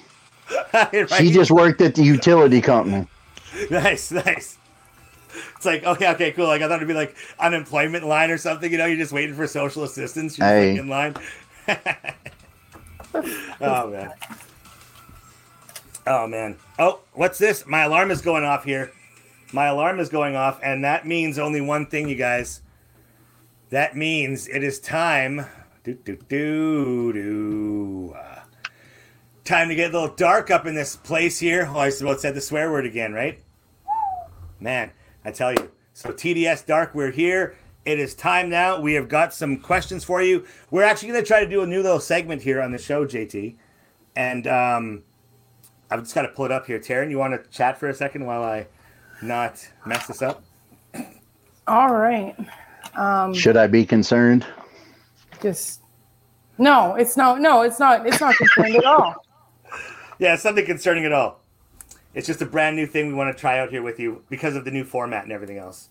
[0.73, 1.11] Right?
[1.11, 3.07] She just worked at the utility company.
[3.71, 4.59] Nice, nice.
[5.57, 6.47] It's like, okay, okay, cool.
[6.47, 8.71] Like I thought it'd be like unemployment line or something.
[8.71, 10.39] You know, you're just waiting for social assistance.
[10.39, 10.77] You're just, Hey.
[10.79, 11.15] in line.
[13.61, 14.13] Oh man.
[16.07, 16.57] Oh man.
[16.79, 17.67] Oh, what's this?
[17.67, 18.93] My alarm is going off here.
[19.53, 22.63] My alarm is going off, and that means only one thing, you guys.
[23.71, 25.47] That means it is time.
[25.85, 28.15] Do do do do.
[28.17, 28.41] Uh,
[29.45, 31.69] time to get a little dark up in this place here.
[31.73, 33.41] Oh, I about said the swear word again, right?
[34.61, 34.91] Man,
[35.25, 35.71] I tell you.
[35.93, 37.57] So TDS Dark, we're here.
[37.87, 38.81] It is time now.
[38.81, 40.45] We have got some questions for you.
[40.73, 43.07] We're actually going to try to do a new little segment here on the show,
[43.07, 43.55] JT.
[44.17, 45.03] And um,
[45.89, 46.81] I've just got to pull it up here.
[46.81, 48.67] Taryn, you want to chat for a second while I
[49.23, 50.43] not mess this up?
[51.69, 52.35] All right.
[53.35, 54.45] Should I be concerned?
[55.41, 55.83] Just
[56.59, 57.41] no, it's not.
[57.41, 58.07] No, it's not.
[58.07, 59.15] It's not concerned at all.
[60.19, 61.43] Yeah, it's nothing concerning at all.
[62.15, 64.57] It's just a brand new thing we want to try out here with you because
[64.57, 65.91] of the new format and everything else.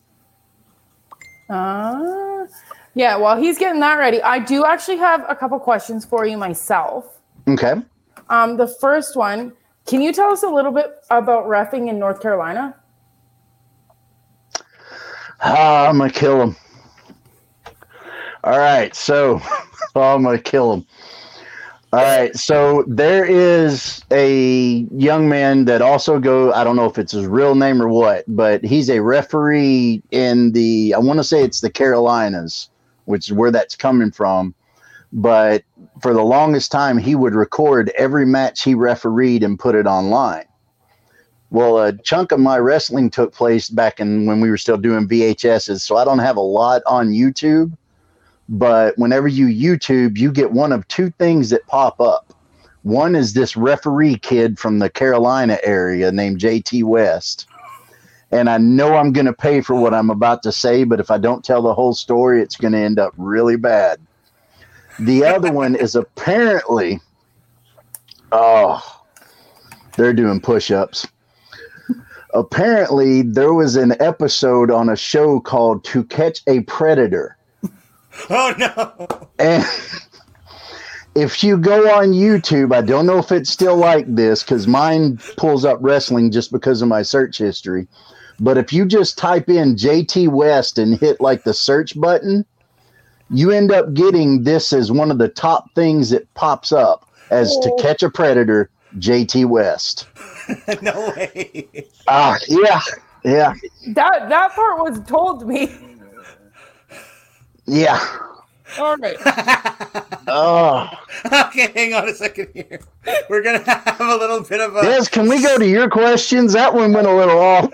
[1.49, 2.45] Uh,
[2.93, 3.15] yeah.
[3.15, 7.19] While he's getting that ready, I do actually have a couple questions for you myself.
[7.47, 7.75] Okay.
[8.29, 9.53] Um, the first one,
[9.85, 12.75] can you tell us a little bit about refing in North Carolina?
[15.41, 16.55] Ah, I'm gonna kill him.
[18.43, 19.39] All right, so
[19.95, 20.85] oh, I'm gonna kill him.
[21.95, 26.51] All right, so there is a young man that also go.
[26.51, 30.51] I don't know if it's his real name or what, but he's a referee in
[30.51, 30.93] the.
[30.93, 32.69] I want to say it's the Carolinas,
[33.05, 34.53] which is where that's coming from.
[35.13, 35.63] But
[36.01, 40.43] for the longest time, he would record every match he refereed and put it online.
[41.49, 45.07] Well, a chunk of my wrestling took place back in when we were still doing
[45.07, 47.71] VHSs, so I don't have a lot on YouTube.
[48.47, 52.33] But whenever you YouTube, you get one of two things that pop up.
[52.83, 57.47] One is this referee kid from the Carolina area named JT West.
[58.31, 61.09] And I know I'm going to pay for what I'm about to say, but if
[61.09, 63.99] I don't tell the whole story, it's going to end up really bad.
[64.99, 66.99] The other one is apparently,
[68.31, 69.01] oh,
[69.97, 71.07] they're doing push ups
[72.35, 77.37] apparently there was an episode on a show called To Catch a Predator.
[78.29, 79.27] Oh no!
[79.39, 79.65] And
[81.15, 85.17] if you go on YouTube, I don't know if it's still like this because mine
[85.37, 87.87] pulls up wrestling just because of my search history.
[88.39, 92.45] But if you just type in JT West and hit like the search button,
[93.29, 97.55] you end up getting this as one of the top things that pops up as
[97.59, 97.75] to Oh.
[97.81, 100.07] catch a predator, JT West.
[100.81, 101.67] no way.
[102.07, 102.81] Ah, yeah,
[103.23, 103.53] yeah,
[103.93, 105.75] That that part was told to me.
[107.65, 107.99] yeah.
[108.79, 109.17] All right.
[110.27, 110.89] Oh,
[111.27, 112.79] okay, hang on a second here.
[113.29, 114.81] We're gonna have a little bit of a.
[114.81, 116.51] Des, can we go to your questions?
[116.53, 117.71] That one went a little off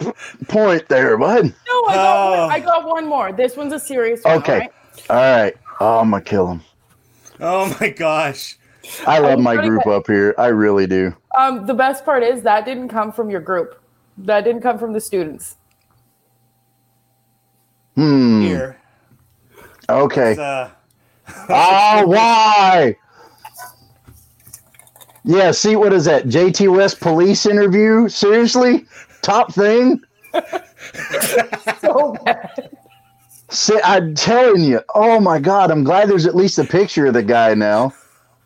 [0.50, 1.46] point there, bud.
[1.46, 2.42] No, I got, Oh.
[2.42, 3.32] one, I got one more.
[3.32, 4.38] This one's a serious one.
[4.40, 4.54] Okay.
[4.54, 4.72] all right?
[5.10, 5.58] All right.
[5.80, 6.62] Oh, I'm gonna kill him.
[7.40, 8.58] Oh my gosh.
[9.08, 10.36] I love my group up here.
[10.38, 11.16] I really do.
[11.38, 13.82] Um, the best part is that didn't come from your group.
[14.18, 15.56] That didn't come from the students.
[17.96, 18.42] Hmm.
[18.42, 18.78] Here.
[19.90, 20.32] Okay.
[20.32, 20.70] It's, uh,
[21.50, 22.96] Oh, why?
[25.24, 26.26] Yeah, see, what is that?
[26.26, 28.10] JT West police interview?
[28.10, 28.86] Seriously?
[29.22, 30.02] Top thing?
[31.80, 32.70] So bad.
[33.50, 34.82] See, I'm telling you.
[34.96, 37.94] Oh my God, I'm glad there's at least a picture of the guy now.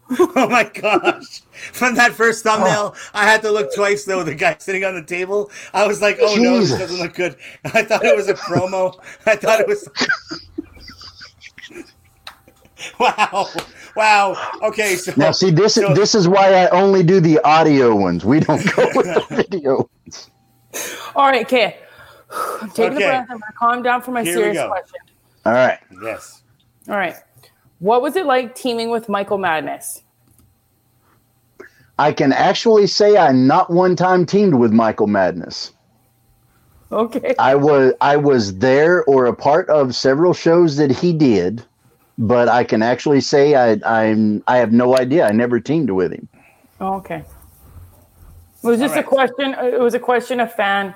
[0.19, 1.41] oh my gosh.
[1.71, 4.23] From that first thumbnail, I had to look twice though.
[4.23, 5.49] The guy sitting on the table.
[5.73, 7.37] I was like, oh no, this doesn't look good.
[7.65, 8.99] I thought it was a promo.
[9.25, 9.87] I thought it was.
[12.99, 13.47] wow.
[13.95, 14.51] Wow.
[14.63, 15.13] Okay, so.
[15.17, 18.25] Now, see, this so- this is why I only do the audio ones.
[18.25, 19.89] We don't go with the video.
[20.05, 20.29] Ones.
[21.15, 21.77] All right, okay.
[22.61, 23.05] I'm taking Okay.
[23.05, 23.27] a breath.
[23.29, 24.99] I'm gonna calm down for my Here serious question.
[25.45, 25.79] All right.
[26.03, 26.41] Yes.
[26.89, 27.15] All right.
[27.79, 30.01] What was it like teaming with Michael Madness?
[31.97, 35.71] I can actually say I not one time teamed with Michael Madness.
[36.91, 37.35] Okay.
[37.39, 41.63] I was I was there or a part of several shows that he did,
[42.17, 45.27] but I can actually say I I'm I have no idea.
[45.27, 46.27] I never teamed with him.
[46.79, 47.23] Oh, okay.
[48.63, 49.05] It was just All right.
[49.05, 49.53] a question.
[49.53, 50.95] It was a question a fan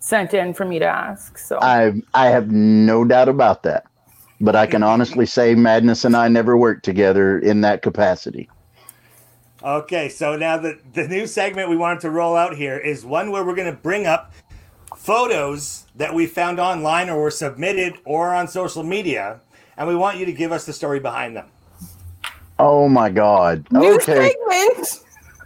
[0.00, 1.38] sent in for me to ask.
[1.38, 3.86] So I I have no doubt about that.
[4.40, 8.50] But I can honestly say Madness and I never worked together in that capacity.
[9.62, 13.30] Okay, so now the, the new segment we wanted to roll out here is one
[13.30, 14.32] where we're going to bring up
[14.94, 19.40] photos that we found online or were submitted or on social media,
[19.76, 21.48] and we want you to give us the story behind them.
[22.58, 23.66] Oh my god.
[23.70, 24.32] new Okay.
[24.32, 25.00] segment.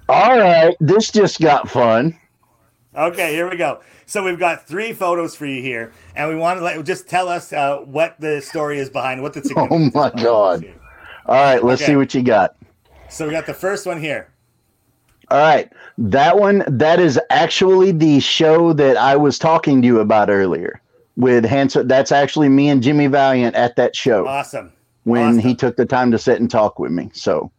[0.08, 0.76] All right.
[0.80, 2.18] This just got fun.
[2.96, 3.80] Okay, here we go.
[4.06, 7.28] So we've got three photos for you here, and we want to let just tell
[7.28, 10.62] us uh, what the story is behind, what the significance Oh my is God.
[10.62, 10.74] here.
[11.26, 11.92] All right, let's Okay.
[11.92, 12.56] see what you got.
[13.08, 14.28] So we got the first one here.
[15.30, 15.72] All right.
[15.98, 20.80] That one, that is actually the show that I was talking to you about earlier
[21.16, 21.86] with Hanson.
[21.88, 24.72] That's actually me and Jimmy Valiant at that show Awesome.
[25.04, 25.38] when awesome.
[25.40, 27.10] he took the time to sit and talk with me.
[27.12, 27.50] So,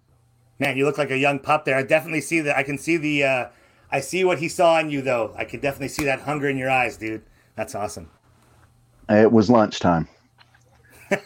[0.60, 1.76] Man, you look like a young pup there.
[1.76, 2.56] I definitely see that.
[2.56, 3.24] I can see the.
[3.24, 3.46] Uh,
[3.92, 5.34] I see what he saw in you, though.
[5.38, 7.24] I can definitely see that hunger in your eyes, dude.
[7.56, 8.10] That's awesome.
[9.10, 10.08] it was lunchtime.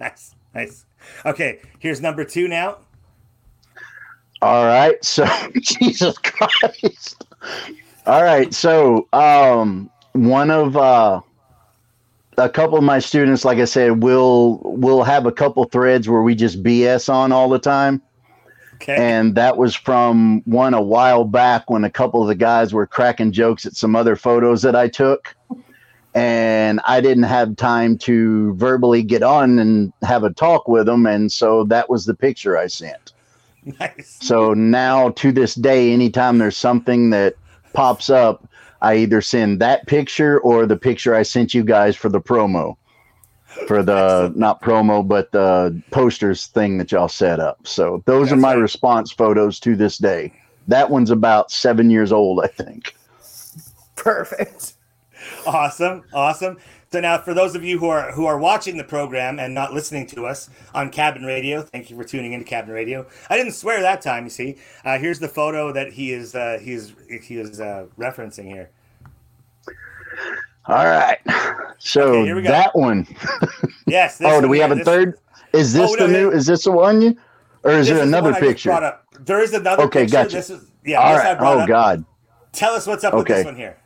[0.00, 0.84] Nice, nice.
[1.24, 2.78] Okay, here's number two now.
[4.40, 5.02] All right.
[5.04, 5.24] So,
[5.60, 7.24] Jesus Christ.
[8.06, 8.52] All right.
[8.52, 11.20] So, um, one of uh,
[12.38, 16.22] a couple of my students, like I said, will will have a couple threads where
[16.22, 18.02] we just BS on all the time.
[18.76, 18.96] Okay.
[18.96, 22.84] and that was from one a while back when a couple of the guys were
[22.84, 25.36] cracking jokes at some other photos that I took.
[26.14, 31.06] And I didn't have time to verbally get on and have a talk with them.
[31.06, 33.12] And so that was the picture I sent.
[33.78, 34.18] nice.
[34.20, 37.36] So now to this day, anytime there's something that
[37.72, 38.48] pops up,
[38.82, 42.76] I either send that picture or the picture I sent you guys for the promo.
[43.66, 47.66] For the not promo, but the posters thing that y'all set up.
[47.66, 48.60] So those are my right.
[48.60, 50.32] response photos to this day.
[50.68, 52.96] That one's about seven years old, I think.
[53.94, 54.74] Perfect.
[55.46, 56.58] Awesome, awesome.
[56.92, 59.72] So now, for those of you who are who are watching the program and not
[59.72, 63.06] listening to us on Cabin Radio, thank you for tuning into Cabin Radio.
[63.30, 64.24] I didn't swear that time.
[64.24, 67.86] You see, uh, here's the photo that he is uh, he is he is uh,
[67.98, 68.68] referencing here.
[70.66, 71.16] All right.
[71.78, 72.50] So Okay, here we go.
[72.50, 73.06] that one.
[73.86, 74.18] Yes.
[74.18, 75.18] this Oh, do we here, have a this- third?
[75.54, 76.30] Is this Oh, the no, new?
[76.30, 77.16] Is this the one you?
[77.64, 78.98] Or is there the another one picture?
[79.18, 80.12] There is another Okay, picture.
[80.18, 80.36] gotcha.
[80.36, 80.98] This is yeah.
[81.00, 81.68] All this I brought Oh up.
[81.68, 82.04] God.
[82.52, 83.78] Tell us what's up with this one here.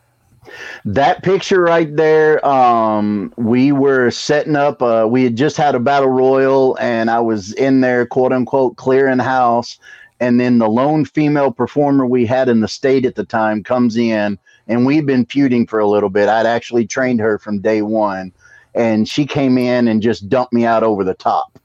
[0.84, 4.82] That picture right there, um, we were setting up.
[4.82, 8.76] Uh, we had just had a battle royal, and I was in there, quote unquote,
[8.76, 9.78] clearing house.
[10.18, 13.96] And then the lone female performer we had in the state at the time comes
[13.96, 16.28] in, and we've been feuding for a little bit.
[16.28, 18.32] I'd actually trained her from day one,
[18.74, 21.58] and she came in and just dumped me out over the top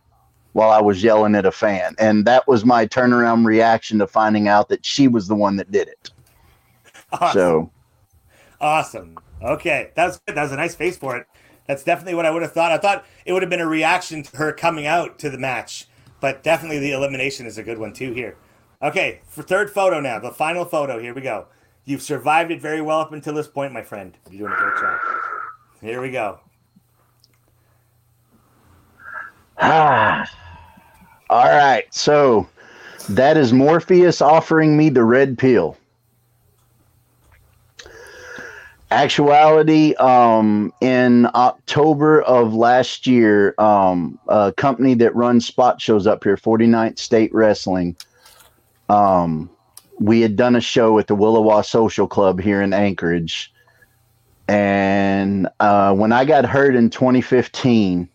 [0.54, 1.96] while I was yelling at a fan.
[1.98, 5.72] And that was my turnaround reaction to finding out that she was the one that
[5.72, 6.10] did it.
[7.14, 7.34] Awesome.
[7.34, 7.72] So.
[8.62, 9.18] Awesome.
[9.42, 10.36] Okay, that's good.
[10.36, 11.26] That was a nice face for it.
[11.68, 12.72] That's definitely what I would have thought.
[12.72, 15.88] I thought it would have been a reaction to her coming out to the match,
[16.20, 18.38] but definitely the elimination is a good one too here.
[18.84, 21.00] Okay, for third photo now, the final photo.
[21.00, 21.48] Here we go.
[21.86, 24.16] You've survived it very well up until this point, my friend.
[24.30, 25.00] You're doing a great job.
[25.82, 26.40] Here we go.
[29.60, 30.30] Ah.
[31.32, 31.92] All right.
[31.94, 32.48] So
[33.10, 35.78] that is Morpheus offering me the red pill.
[38.92, 46.26] Actuality, um, in October of last year, um, a company that runs spot shows up
[46.26, 47.96] here, 49th State Wrestling,
[48.90, 49.50] um,
[50.00, 53.54] we had done a show at the Williwaw Social Club here in Anchorage.
[54.50, 58.10] And uh, when I got hurt in 2015,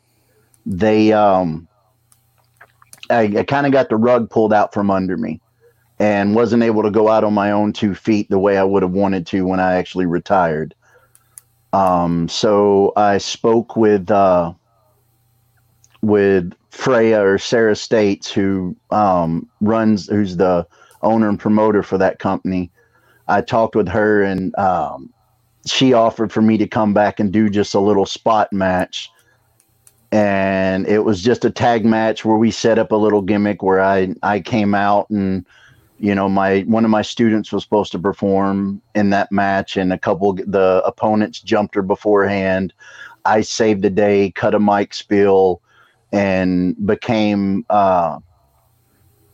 [0.66, 1.68] they um
[3.08, 5.40] I, I kind of got the rug pulled out from under me
[5.98, 8.82] and wasn't able to go out on my own two feet the way I would
[8.82, 10.74] have wanted to when I actually retired.
[11.72, 14.52] Um, so I spoke with uh,
[16.02, 20.66] with Freya or Sarah States, who um, runs, who's the
[21.02, 22.70] owner and promoter for that company.
[23.28, 25.12] I talked with her, and um,
[25.66, 29.10] she offered for me to come back and do just a little spot match
[30.12, 33.80] and it was just a tag match where we set up a little gimmick where
[33.80, 35.44] I I came out and
[35.98, 39.92] you know my one of my students was supposed to perform in that match and
[39.92, 42.72] a couple the opponents jumped her beforehand.
[43.24, 45.60] I saved the day, cut a mic spill,
[46.12, 48.18] and became uh,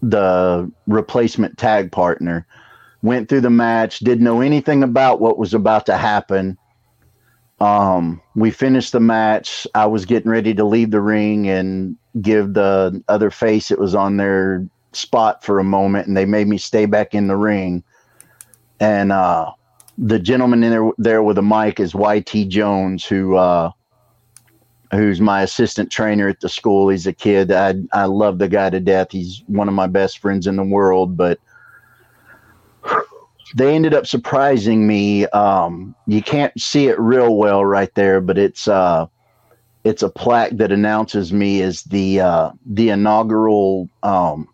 [0.01, 2.47] the replacement tag partner.
[3.03, 6.57] Went through the match, didn't know anything about what was about to happen
[7.63, 9.69] um, we finished the match.
[9.75, 13.95] I was getting ready to leave the ring and give the other face it was
[13.95, 14.67] on their
[14.97, 17.83] spot for a moment, and they made me stay back in the ring.
[18.81, 19.53] And uh,
[19.99, 23.71] the gentleman in there there with a mic is YT Jones, who uh,
[24.93, 26.89] who's my assistant trainer at the school.
[26.89, 27.53] He's a kid.
[27.53, 29.09] I I love the guy to death.
[29.11, 31.39] He's one of my best friends in the world, but
[33.55, 35.27] they ended up surprising me.
[35.29, 39.07] Um, you can't see it real well right there, but it's uh,
[39.85, 44.49] it's a plaque that announces me as the uh, the inaugural um,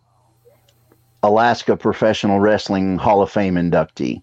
[1.23, 4.21] Alaska Professional Wrestling Hall of Fame inductee,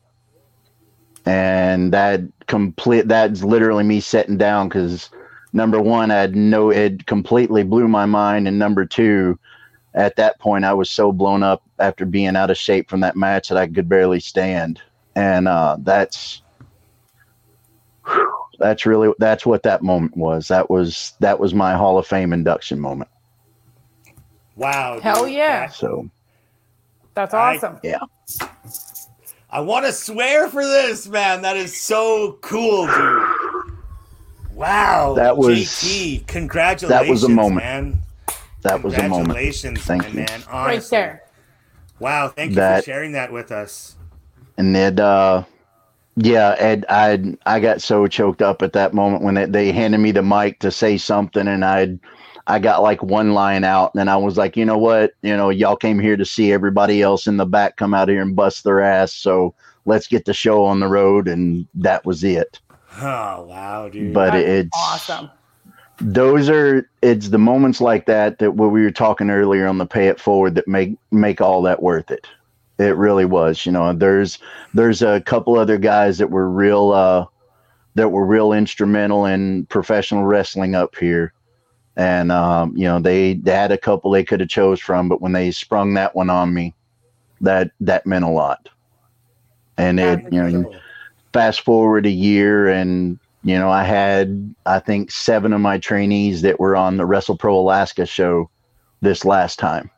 [1.24, 5.10] and that complete that's literally me sitting down because
[5.52, 9.38] number one, I had no it completely blew my mind, and number two,
[9.94, 13.16] at that point, I was so blown up after being out of shape from that
[13.16, 14.80] match that I could barely stand.
[15.14, 16.42] And uh, that's
[18.58, 20.48] that's really that's what that moment was.
[20.48, 23.10] That was that was my Hall of Fame induction moment.
[24.54, 25.00] Wow.
[25.00, 25.34] Hell dude.
[25.34, 25.68] yeah.
[25.68, 26.10] So
[27.16, 27.80] That's I- awesome.
[27.82, 27.98] yeah,
[29.50, 31.42] I want to swear for this, man.
[31.42, 33.76] That is so cool, dude.
[34.54, 35.14] Wow.
[35.14, 36.26] That was- JT.
[36.26, 36.88] Congratulations.
[37.06, 37.64] that was a moment.
[37.64, 37.98] man.
[38.62, 39.14] that was a moment.
[39.28, 40.20] Congratulations, Thank you.
[40.20, 40.42] man.
[40.52, 41.22] Right there.
[42.00, 42.28] Wow.
[42.28, 43.96] Thank you That- for sharing that with us.
[44.58, 45.42] and it uh
[46.18, 49.98] yeah ed i i got so choked up at that moment when they, they handed
[49.98, 51.86] me the mic to say something and i
[52.46, 55.50] i got like one line out and i was like you know what you know
[55.50, 58.64] y'all came here to see everybody else in the back come out here and bust
[58.64, 62.60] their ass so let's get the show on the road and that was it
[62.98, 64.14] Oh, wow, dude.
[64.14, 65.30] but That's it's awesome.
[66.00, 69.86] those are it's the moments like that that what we were talking earlier on the
[69.86, 72.26] pay it forward that make make all that worth it
[72.78, 74.38] it really was you know there's
[74.74, 77.24] there's a couple other guys that were real uh
[77.94, 81.32] that were real instrumental in professional wrestling up here
[81.96, 85.20] and um you know they, they had a couple they could have chose from but
[85.20, 86.74] when they sprung that one on me
[87.40, 88.68] that that meant a lot.
[89.78, 90.74] And it you know
[91.32, 96.40] fast forward a year and you know i had i think seven of my trainees
[96.40, 98.48] that were on the wrestle pro alaska show
[99.02, 99.90] this last time.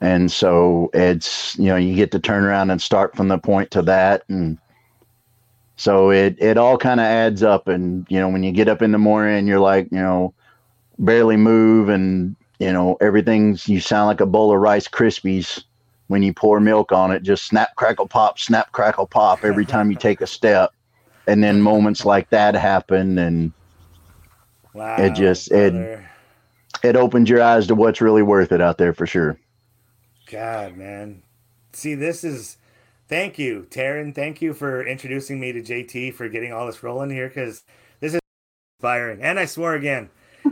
[0.00, 3.70] And so it's you know you get to turn around and start from the point
[3.72, 4.24] to that.
[4.28, 4.58] And
[5.76, 7.68] so it it all kind of adds up.
[7.68, 10.34] And you know when you get up in the morning you're like you know
[11.02, 15.64] barely move and you know everything's you sound like a bowl of rice krispies
[16.06, 19.90] when you pour milk on it just snap crackle pop snap crackle pop every time
[19.90, 20.70] you take a step
[21.26, 23.52] and then moments like that happen and
[24.74, 24.96] Wow.
[24.96, 26.00] it just- it-
[26.82, 29.38] it opens your eyes to what's really worth it out there for sure
[30.30, 31.22] God, man.
[31.74, 32.56] See, this is.
[33.08, 34.14] Thank you, Taryn.
[34.14, 37.64] Thank you for introducing me to JT for getting all this rolling here because
[38.00, 38.20] this is
[38.78, 39.20] inspiring.
[39.20, 40.08] And I swore again.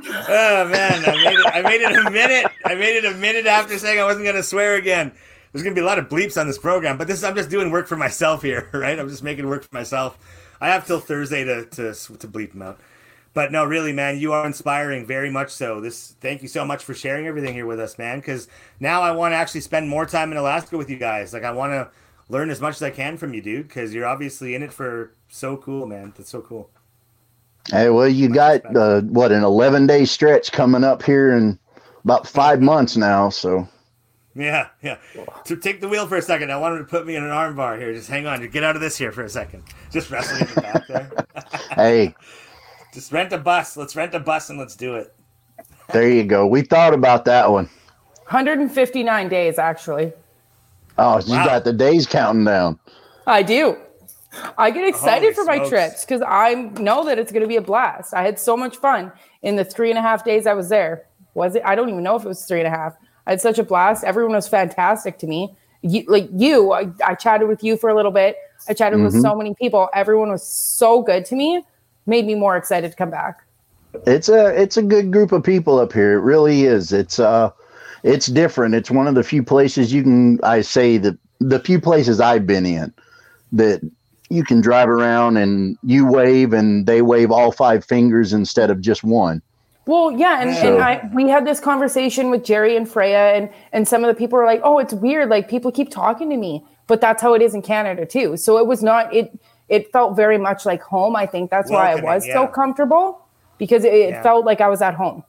[0.09, 1.47] Oh man, I made it.
[1.55, 2.47] I made it a minute.
[2.65, 5.13] I made it a minute after saying I wasn't gonna swear again.
[5.53, 7.71] There's gonna be a lot of bleeps on this program, but this I'm just doing
[7.71, 8.99] work for myself here, right?
[8.99, 10.19] I'm just making work for myself.
[10.61, 12.81] I have till Thursday to to to bleep them out.
[13.35, 15.81] but no, really, man, you are inspiring very much so.
[15.81, 18.19] This, thank you so much for sharing everything here with us, man.
[18.19, 18.49] Because
[18.81, 21.33] now I want to actually spend more time in Alaska with you guys.
[21.33, 21.91] Like I want to
[22.29, 23.69] learn as much as I can from you, dude.
[23.69, 26.13] Because you're obviously in it for so cool, man.
[26.17, 26.71] That's so cool.
[27.69, 31.59] Hey, well, you got uh, what an 11 day stretch coming up here in
[32.05, 33.29] about five months now.
[33.29, 33.69] So
[34.35, 34.97] yeah, yeah.
[35.45, 37.57] To take the wheel for a second, I wanted to put me in an arm
[37.57, 37.93] bar here.
[37.93, 38.47] Just hang on.
[38.49, 39.65] Get out of this here for a second.
[39.91, 41.11] Just wrestling in the back there.
[41.75, 42.15] hey,
[42.95, 43.77] just rent a bus.
[43.77, 45.15] Let's rent a bus and let's do it.
[45.93, 46.47] There you go.
[46.47, 47.69] We thought about that one.
[48.29, 50.13] 159 days, actually.
[50.97, 51.47] Oh, you wow.
[51.47, 52.79] got the days counting down.
[53.27, 53.77] I do.
[54.57, 55.61] I get excited Holy for smokes.
[55.61, 58.15] my trips because I know that it's going to be a blast.
[58.15, 59.13] I had so much fun
[59.43, 61.07] in the three and a half days I was there.
[61.35, 61.63] Was it?
[61.65, 62.97] I don't even know if it was three and a half.
[63.27, 64.05] I had such a blast.
[64.05, 65.57] Everyone was fantastic to me.
[65.83, 68.37] You, like you, I, I, chatted with you for a little bit.
[68.69, 69.07] I chatted mm-hmm.
[69.07, 69.89] with so many people.
[69.95, 71.65] Everyone was so good to me.
[72.07, 73.43] Made me more excited to come back.
[74.07, 76.19] It's a it's a good group of people up here.
[76.19, 76.93] It really is.
[76.93, 77.51] It's uh
[78.03, 78.75] it's different.
[78.75, 82.47] It's one of the few places you can I say that the few places I've
[82.47, 82.93] been in
[83.53, 83.81] that
[84.31, 88.81] you can drive around and you wave and they wave all five fingers instead of
[88.81, 89.43] just one.
[89.87, 93.51] Well, yeah, and, so, and I we had this conversation with Jerry and Freya, and
[93.73, 95.29] and some of the people were like, "Oh, it's weird.
[95.29, 98.59] Like people keep talking to me, but that's how it is in Canada too." So
[98.59, 99.37] it was not it.
[99.69, 101.17] It felt very much like home.
[101.17, 102.35] I think that's why I was yeah.
[102.35, 103.27] so comfortable
[103.59, 104.23] because it, it yeah.
[104.23, 105.25] felt like I was at home.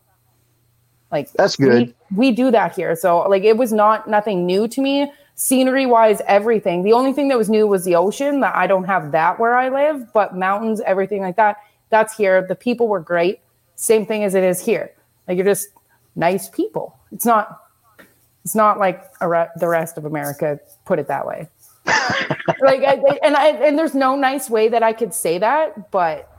[1.11, 1.93] Like that's good.
[2.11, 5.11] We, we do that here, so like it was not nothing new to me.
[5.41, 6.83] Scenery wise, everything.
[6.83, 8.41] The only thing that was new was the ocean.
[8.41, 11.57] That I don't have that where I live, but mountains, everything like that.
[11.89, 12.45] That's here.
[12.45, 13.41] The people were great
[13.81, 14.93] same thing as it is here.
[15.27, 15.69] Like you're just
[16.15, 16.95] nice people.
[17.11, 17.57] It's not.
[18.45, 20.59] It's not like re- the rest of America.
[20.85, 21.47] Put it that way.
[21.85, 26.29] like I, and I and there's no nice way that I could say that, but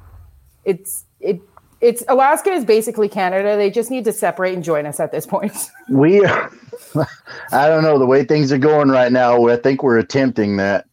[0.65, 1.41] it's it
[1.83, 3.57] it's Alaska is basically Canada.
[3.57, 5.71] They just need to separate and join us at this point.
[5.91, 6.51] we are,
[7.53, 9.49] I don't know the way things are going right now.
[9.49, 10.87] I think we're attempting that.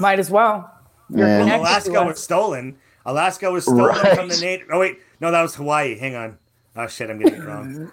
[0.00, 0.72] Might as well.
[1.10, 2.78] well Alaska was stolen.
[3.04, 4.16] Alaska was stolen right.
[4.16, 4.68] from the Native.
[4.72, 5.98] Oh wait, no, that was Hawaii.
[5.98, 6.38] Hang on.
[6.74, 7.92] Oh shit, I'm getting it wrong.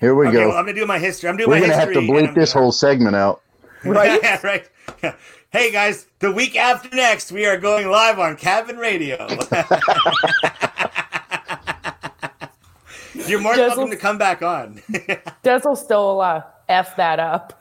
[0.00, 0.48] Here we okay, go.
[0.48, 1.28] Well, I'm gonna do my history.
[1.28, 1.94] I'm doing We're my gonna history.
[1.94, 2.64] have to bleep this gonna...
[2.64, 3.42] whole segment out.
[3.84, 4.20] Right.
[4.22, 4.68] yeah, right.
[5.02, 5.14] Yeah.
[5.50, 9.28] Hey guys, the week after next, we are going live on Cabin Radio.
[13.26, 14.82] You're more welcome to come back on.
[15.42, 17.58] Des will still uh, f that up.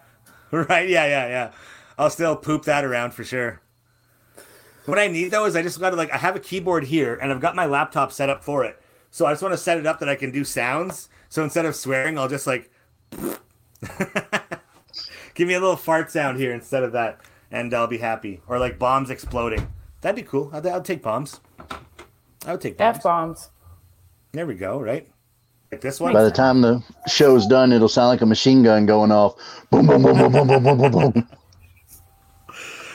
[0.52, 0.90] Right?
[0.90, 1.52] Yeah, yeah, yeah.
[1.98, 3.62] I'll still poop that around for sure.
[4.86, 7.16] What I need though is I just got to like I have a keyboard here
[7.16, 8.82] and I've got my laptop set up for it.
[9.12, 11.10] So I just want to set it up that I can do sounds.
[11.30, 12.72] So instead of swearing, I'll just like
[15.36, 18.42] give me a little fart sound here instead of that, and I'll be happy.
[18.48, 19.72] Or like bombs exploding.
[20.02, 20.50] That'd be cool.
[20.54, 21.40] I'd, I'd take bombs.
[22.46, 22.98] I would take bombs.
[22.98, 23.50] F bombs.
[24.32, 24.80] There we go.
[24.80, 25.10] Right.
[25.72, 26.14] Like this one.
[26.14, 29.36] By the time the show's done, it'll sound like a machine gun going off.
[29.70, 31.28] Boom, boom, boom, boom, boom, boom, boom, boom, boom.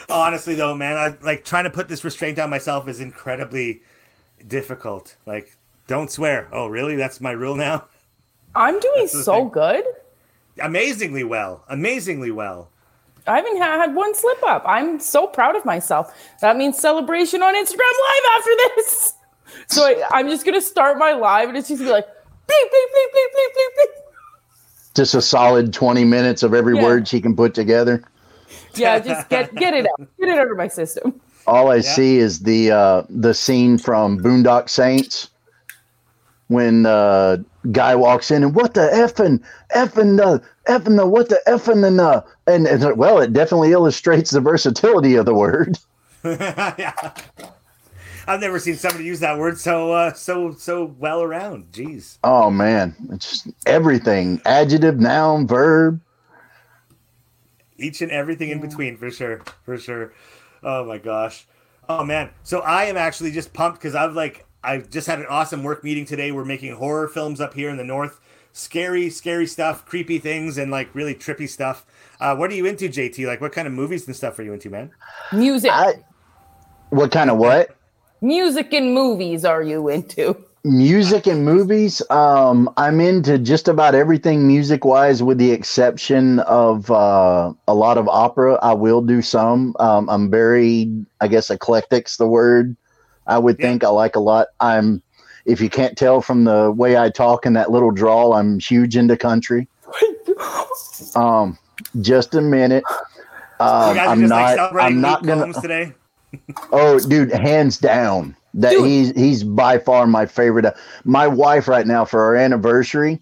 [0.09, 3.81] Honestly, though, man, I like trying to put this restraint on myself is incredibly
[4.47, 5.15] difficult.
[5.25, 5.57] Like
[5.87, 6.49] don't swear.
[6.51, 6.95] Oh, really?
[6.95, 7.85] That's my rule now?
[8.55, 9.49] I'm doing so thing.
[9.49, 9.85] good.
[10.59, 11.63] Amazingly well.
[11.69, 12.69] Amazingly well.
[13.25, 14.63] I haven't had one slip up.
[14.65, 16.13] I'm so proud of myself.
[16.41, 19.13] That means celebration on Instagram Live after this.
[19.67, 22.07] So I, am just gonna start my live, and it's just gonna be like
[22.47, 24.93] bleep bleep bleep bleep bleep bleep bleep.
[24.95, 26.83] Just a solid 20 minutes of every yeah.
[26.83, 28.03] word she can put together.
[28.75, 31.19] Yeah, just get get it out, get it out of my system.
[31.45, 31.81] All I yeah.
[31.81, 35.29] see is the uh, the scene from Boondock Saints
[36.47, 37.37] when uh
[37.71, 39.43] guy walks in and what the effing
[39.75, 40.41] effing the
[40.71, 45.15] effing the what the effing and uh and, and well it definitely illustrates the versatility
[45.15, 45.77] of the word
[46.23, 47.13] yeah
[48.27, 52.49] i've never seen somebody use that word so uh so so well around jeez oh
[52.49, 55.99] man it's just everything adjective noun verb
[57.77, 60.13] each and everything in between for sure for sure
[60.63, 61.45] oh my gosh
[61.89, 65.27] oh man so i am actually just pumped because i've like I just had an
[65.29, 66.33] awesome work meeting today.
[66.33, 68.19] We're making horror films up here in the north.
[68.51, 71.85] Scary, scary stuff, creepy things, and like really trippy stuff.
[72.19, 73.25] Uh, what are you into, JT?
[73.25, 74.91] Like, what kind of movies and stuff are you into, man?
[75.31, 75.71] Music.
[75.71, 76.03] I,
[76.89, 77.76] what kind of what?
[78.21, 80.35] Music and movies are you into?
[80.63, 82.01] Music and movies.
[82.09, 87.97] Um, I'm into just about everything music wise, with the exception of uh, a lot
[87.97, 88.55] of opera.
[88.55, 89.75] I will do some.
[89.79, 90.91] Um, I'm very,
[91.21, 92.75] I guess, eclectic's the word.
[93.27, 93.67] I would yeah.
[93.67, 94.47] think I like a lot.
[94.59, 95.03] I'm,
[95.45, 98.97] if you can't tell from the way I talk and that little drawl, I'm huge
[98.97, 99.67] into country.
[101.15, 101.57] um,
[102.01, 102.83] just a minute.
[103.59, 104.73] Um, I'm not.
[104.73, 105.53] Like I'm not gonna.
[105.53, 105.93] Today.
[106.71, 108.35] Oh, dude, hands down.
[108.53, 108.85] That Dude.
[108.87, 110.65] he's he's by far my favorite.
[111.03, 113.21] My wife right now for our anniversary,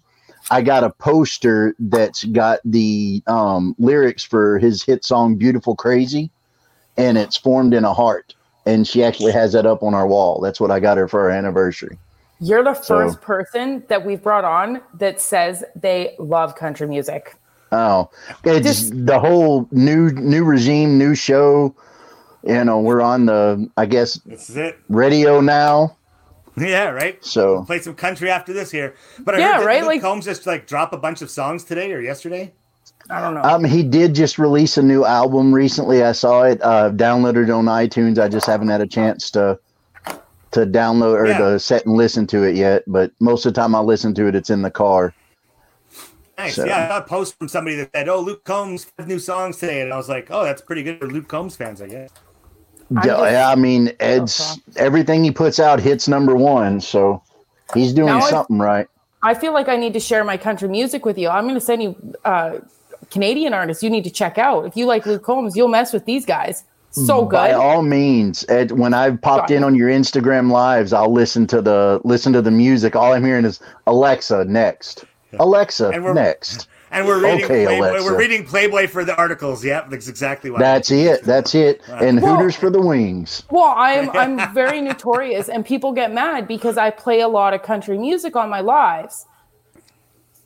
[0.50, 6.30] I got a poster that's got the um, lyrics for his hit song "Beautiful Crazy,"
[6.96, 8.34] and it's formed in a heart.
[8.64, 10.40] And she actually has that up on our wall.
[10.40, 11.98] That's what I got her for our anniversary.
[12.40, 17.36] You're the So- first person that we've brought on that says they love country music.
[17.72, 18.08] Oh,
[18.44, 21.74] it's Just- the whole new new regime, new show.
[22.46, 24.78] You know, we're on the I guess This is it.
[24.88, 25.96] radio now.
[26.56, 27.22] Yeah, right.
[27.24, 28.94] So Play some country after this here.
[29.20, 31.30] But I Yeah, heard, did right, Luke like- Combs just like drop a bunch of
[31.30, 32.52] songs today or yesterday?
[33.10, 33.42] I don't know.
[33.42, 36.02] Um, he did just release a new album recently.
[36.02, 38.18] I saw it, uh, downloaded on iTunes.
[38.18, 39.58] I just haven't had a chance to
[40.52, 41.38] to download or Yeah.
[41.38, 42.84] to set and listen to it yet.
[42.86, 45.12] But most of the time I listen to it, it's in the car.
[46.38, 46.54] Nice.
[46.54, 49.18] So- Yeah, I got a post from somebody that said, "Oh, Luke Combs five new
[49.18, 51.88] songs today," and I was like, "Oh, that's pretty good for Luke Combs fans, I
[51.88, 52.10] guess."
[52.90, 57.22] I'm Yeah, just- I mean, it's everything he puts out hits number one, so
[57.74, 58.86] he's doing Now I- something right.
[59.22, 61.28] I feel like I need to share my country music with you.
[61.28, 62.52] I'm going to send you uh,
[63.10, 64.66] Canadian artists you need to check out.
[64.66, 66.62] If you like Luke Combs, you'll mess with these guys.
[66.92, 67.36] So good.
[67.36, 71.46] By all means, Ed, when I've popped Got in on your Instagram lives, I'll listen
[71.48, 72.94] to the listen to the music.
[72.96, 75.04] All I'm hearing is Alexa next,
[75.38, 76.68] Alexa And we're- next.
[76.96, 77.88] And we're reading Okay, Playboy.
[77.90, 78.04] Alexa.
[78.06, 79.64] We're reading Playboy for the articles.
[79.64, 80.58] Yep, that's exactly why.
[80.60, 81.22] That's it.
[81.24, 81.82] That's it.
[81.88, 83.42] And Well- Hooters for the wings.
[83.50, 87.62] Well, I'm I'm very notorious, and people get mad because I play a lot of
[87.62, 89.26] country music on my lives,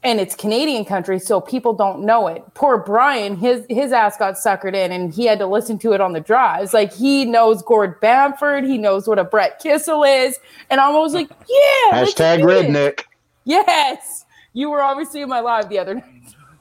[0.02, 2.42] and it's Canadian country, so people don't know it.
[2.54, 6.00] Poor Brian, his his ass got suckered in, and he had to listen to it
[6.00, 6.72] on the drives.
[6.74, 10.38] Like he knows Gord Bamford, he knows what a Brett Kissel is,
[10.70, 13.02] and I'm always like, yeah, Hashtag redneck.
[13.44, 16.04] Yes, you were obviously in my live the other night.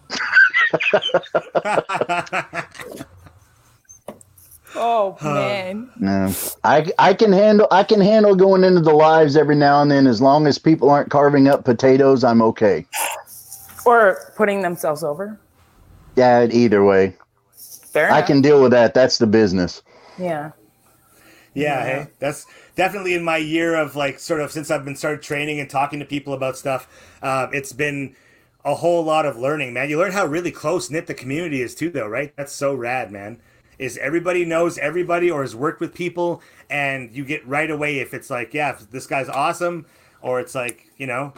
[4.75, 5.89] oh man.
[5.99, 6.33] No,
[6.63, 10.07] I I can handle I can handle going into the lives every now and then
[10.07, 12.23] as long as people aren't carving up potatoes.
[12.23, 12.85] I'm okay.
[13.85, 15.39] Or putting themselves over.
[16.15, 17.15] Yeah, either way,
[17.55, 18.27] Fair I enough.
[18.27, 18.93] can deal with that.
[18.93, 19.81] That's the business.
[20.17, 20.51] Yeah.
[21.55, 22.45] Yeah, hey, that's
[22.75, 25.99] definitely in my year of like sort of since I've been started training and talking
[25.99, 26.87] to people about stuff.
[27.21, 28.15] Uh, it's been
[28.65, 29.89] a whole lot of learning, man.
[29.89, 32.33] You learn how really close knit the community is too, though, right?
[32.35, 33.39] That's so rad, man.
[33.77, 38.13] Is everybody knows everybody or has worked with people, and you get right away if
[38.13, 39.85] it's like, yeah, this guy's awesome,
[40.21, 41.33] or it's like, you know,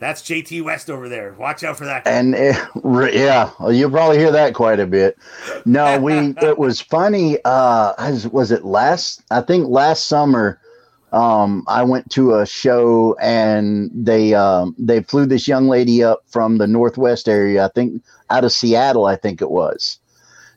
[0.00, 1.34] that's JT West over there.
[1.34, 2.04] Watch out for that.
[2.04, 2.10] guy.
[2.10, 2.34] And
[2.82, 5.16] re- yeah, you'll probably hear that quite a bit.
[5.64, 7.38] No, we it was funny.
[7.44, 9.22] Uh, as- was it last?
[9.30, 10.58] I think last summer.
[11.12, 16.22] Um, I went to a show and they um, they flew this young lady up
[16.26, 17.64] from the northwest area.
[17.64, 19.06] I think out of Seattle.
[19.06, 19.98] I think it was.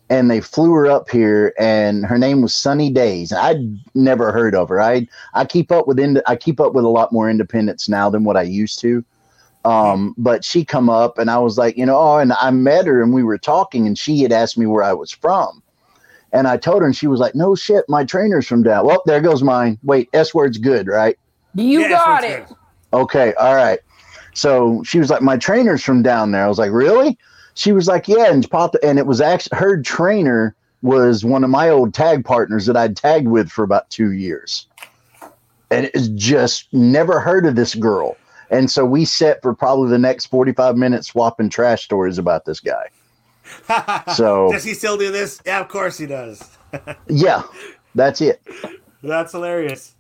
[0.10, 3.32] And they flew her up here, and her name was Sunny Days.
[3.32, 4.80] I'd never heard of her.
[4.80, 8.10] I I keep up with ind- I keep up with a lot more independents now
[8.10, 9.04] than what I used to
[9.66, 12.86] um but she come up and i was like you know oh and i met
[12.86, 15.63] her and we were talking and she had asked me where i was from
[16.34, 18.86] and i told her and she was like no shit my trainer's from down.
[18.86, 19.80] Well there goes mine.
[19.84, 21.18] Wait s word's good right?
[21.56, 22.48] You Yeah, got it.
[22.48, 22.58] good.
[22.94, 23.80] okay all right.
[24.34, 26.44] So she was like my trainer's from down there.
[26.44, 27.18] I was like really?
[27.54, 31.50] She was like yeah and popped and it was actually her trainer was one of
[31.50, 34.68] my old tag partners that i'd tagged with for about two years.
[35.72, 38.18] And it's just never heard of this girl.
[38.50, 42.60] And so we sat for probably the next 45 minutes swapping trash stories about this
[42.60, 42.88] guy
[44.16, 45.42] So- does he still do this?
[45.46, 46.44] Yeah, of course he does.
[47.08, 47.44] yeah
[47.94, 48.42] that's it
[49.04, 49.94] That's hilarious.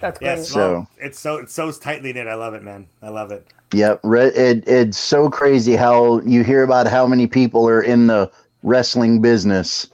[0.00, 0.28] That's great.
[0.28, 2.26] Yes, So- it's so it's so tightly knit.
[2.26, 2.86] I love it, man.
[3.02, 3.46] I love it.
[3.72, 8.06] Yep, re- it, it's so crazy how you hear about how many people are in
[8.08, 8.28] the
[8.64, 9.86] wrestling business,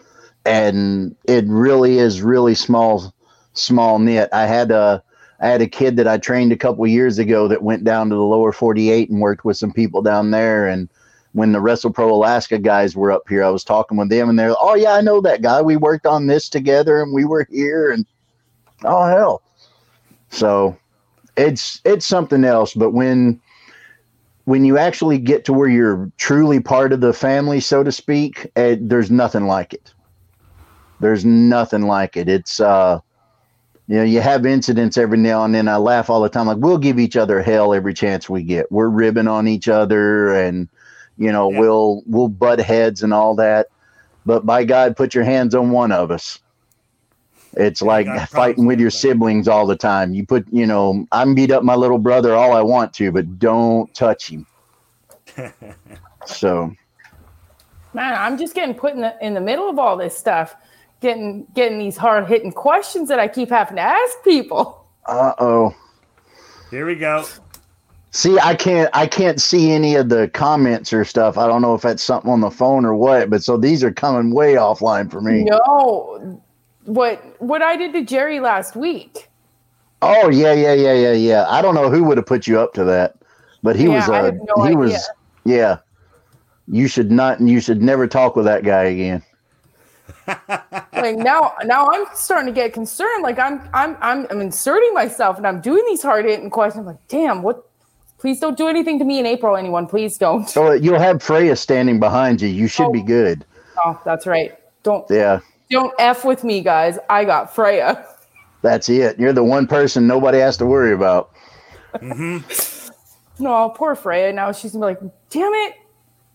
[0.46, 3.12] and it really is really small,
[3.52, 4.28] small knit.
[4.32, 5.02] I had a
[5.40, 8.14] I had a kid that I trained a couple years ago that went down to
[8.14, 10.66] the lower forty eight and worked with some people down there.
[10.66, 10.88] And
[11.36, 14.38] when the Wrestle Pro Alaska guys were up here, I was talking with them, and
[14.38, 15.60] they're oh yeah, I know that guy.
[15.60, 18.06] We worked on this together, and we were here, and
[18.84, 19.42] oh hell,
[20.30, 20.78] so
[21.36, 22.72] it's it's something else.
[22.72, 23.38] But when
[24.46, 28.50] when you actually get to where you're truly part of the family, so to speak,
[28.56, 29.92] eh, there's nothing like it.
[31.00, 32.30] There's nothing like it.
[32.30, 33.00] It's uh,
[33.88, 35.68] you know, you have incidents every now and then.
[35.68, 36.46] I laugh all the time.
[36.46, 38.72] Like we'll give each other hell every chance we get.
[38.72, 40.70] We're ribbing on each other, and
[41.18, 41.60] you know, Yeah.
[41.60, 43.68] we'll we'll butt heads and all that.
[44.26, 46.38] But by God, put your hands on one of us.
[47.56, 48.96] It's Yeah, like God fighting with your that.
[48.96, 50.12] siblings all the time.
[50.14, 53.12] You put, you know, I can beat up my little brother all I want to,
[53.12, 54.46] but don't touch him.
[56.26, 56.72] so
[57.94, 60.54] Man, I'm just getting put in the in the middle of all this stuff.
[61.00, 64.86] getting getting these hard hitting questions that I keep having to ask people.
[65.06, 65.74] Uh oh.
[66.70, 67.24] Here we go.
[68.12, 71.36] See, I can't I can't see any of the comments or stuff.
[71.36, 73.92] I don't know if that's something on the phone or what, but so these are
[73.92, 75.44] coming way offline for me.
[75.44, 76.40] No,
[76.84, 79.28] what what I did to Jerry last week.
[80.02, 81.46] Oh yeah, yeah, yeah, yeah, yeah.
[81.48, 83.16] I don't know who would have put you up to that,
[83.62, 84.76] but he Yeah, was uh, no he idea.
[84.76, 85.10] was
[85.44, 85.78] yeah.
[86.68, 89.22] You should not you should never talk with that guy again.
[90.96, 93.22] Like now, now I'm starting to get concerned.
[93.22, 96.80] Like I'm I'm I'm, I'm inserting myself and I'm doing these hard hitting questions.
[96.80, 97.68] I'm like, damn, what?
[98.26, 99.86] Please don't do anything to me in April, anyone.
[99.86, 100.48] Please don't.
[100.50, 102.48] So you'll have Freya standing behind you.
[102.48, 103.04] You should be Oh.
[103.04, 103.44] good.
[103.78, 104.58] Oh, that's right.
[104.82, 105.38] Don't Yeah.
[105.70, 106.98] don't f with me, guys.
[107.08, 108.04] I got Freya.
[108.62, 109.20] That's it.
[109.20, 111.30] You're the one person nobody has to worry about.
[111.94, 112.38] Mm-hmm.
[113.44, 114.32] No, poor Freya.
[114.32, 115.74] Now she's gonna be like, damn it.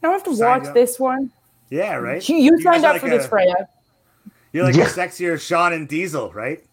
[0.02, 0.74] Now I have to Signed watch up.
[0.74, 1.30] this one.
[1.70, 2.28] Yeah, right.
[2.30, 3.68] You, you guys signed up like for this, Freya.
[4.54, 4.84] You're like Yeah.
[4.86, 6.64] a sexier Shawn and Diesel, right?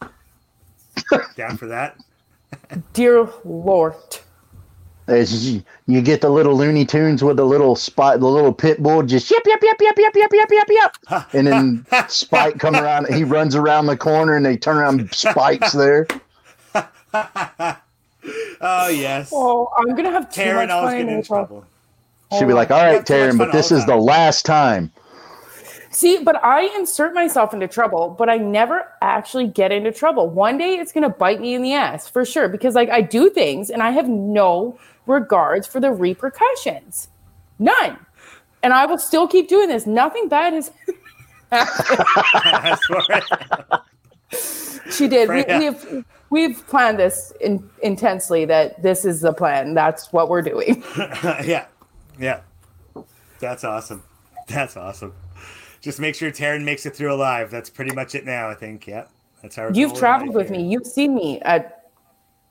[1.37, 1.97] Down for that.
[2.93, 3.95] Dear Lord.
[5.09, 8.83] As you, you get the little Looney Tunes with the little spot, the little pit
[8.83, 12.77] bull, just yep, yep, yep, yep, yep, yep, yep, yep, yep, and then Spike come
[12.77, 13.13] around.
[13.15, 15.13] He runs around the corner, and they turn around.
[15.15, 16.07] Spike's there.
[18.61, 19.31] Oh yes.
[19.33, 21.65] Oh, I'm gonna have too Taryn much always fun in getting in trouble.
[22.33, 24.93] She'll be like, "All right, have Taryn, but this is the the last time."
[25.91, 30.29] See, but I insert myself into trouble, but I never actually get into trouble.
[30.29, 33.31] One day it's gonna bite me in the ass for sure because like I do
[33.31, 34.79] things and I have no
[35.09, 37.09] regards for the repercussions.
[37.59, 37.99] None.
[38.63, 39.87] And I will still keep doing this.
[39.87, 40.71] Nothing bad has
[44.91, 45.31] she did.
[45.31, 49.75] We, we have we've planned this in, intensely that this is the plan.
[49.75, 50.85] That's what we're doing.
[50.97, 51.67] yeah,
[52.19, 52.41] yeah.
[53.41, 54.03] That's awesome.
[54.47, 55.15] That's awesome.
[55.81, 57.51] Just make sure Taryn makes it through alive.
[57.51, 58.51] That's pretty much it now.
[58.51, 58.87] I think.
[58.87, 59.07] Yeah,
[59.41, 60.69] that's how You've traveled with me.
[60.69, 61.91] You've seen me at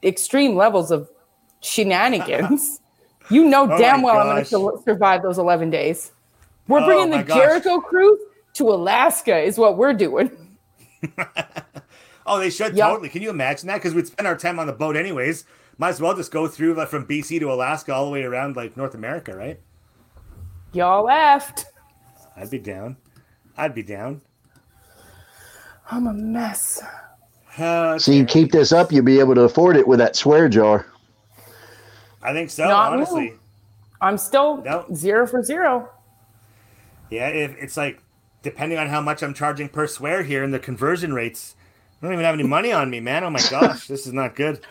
[0.03, 1.09] extreme levels of
[1.61, 2.81] shenanigans.
[3.29, 6.11] you know Oh damn my well I'm going to survive those 11 days.
[6.67, 7.37] We're Oh bringing my the gosh.
[7.37, 8.19] Jericho cruise
[8.53, 10.31] to Alaska, is what we're doing.
[12.29, 12.89] Oh, they should Yeah.
[12.89, 13.07] totally.
[13.07, 13.75] Can you imagine that?
[13.75, 15.45] Because we'd spend our time on the boat anyways.
[15.77, 18.57] Might as well just go through like, from BC to Alaska all the way around
[18.57, 19.59] like North America, right?
[20.73, 21.67] Y'all left.
[22.35, 22.97] I'd be down.
[23.55, 24.19] I'd be down.
[25.89, 26.83] I'm a mess.
[27.57, 30.49] Uh, So you keep this up, you'll be able to afford it with that swear
[30.49, 30.85] jar.
[32.21, 32.65] I think so.
[32.67, 32.97] Not me.
[32.97, 33.33] honestly,
[34.01, 34.85] I'm still No.
[34.93, 35.89] zero for zero.
[37.09, 37.27] yeah.
[37.29, 38.01] If it's like
[38.43, 41.55] depending on how much I'm charging per swear here and the conversion rates,
[42.01, 43.23] I don't even have any money on me, man.
[43.23, 44.61] Oh my gosh, this is not good.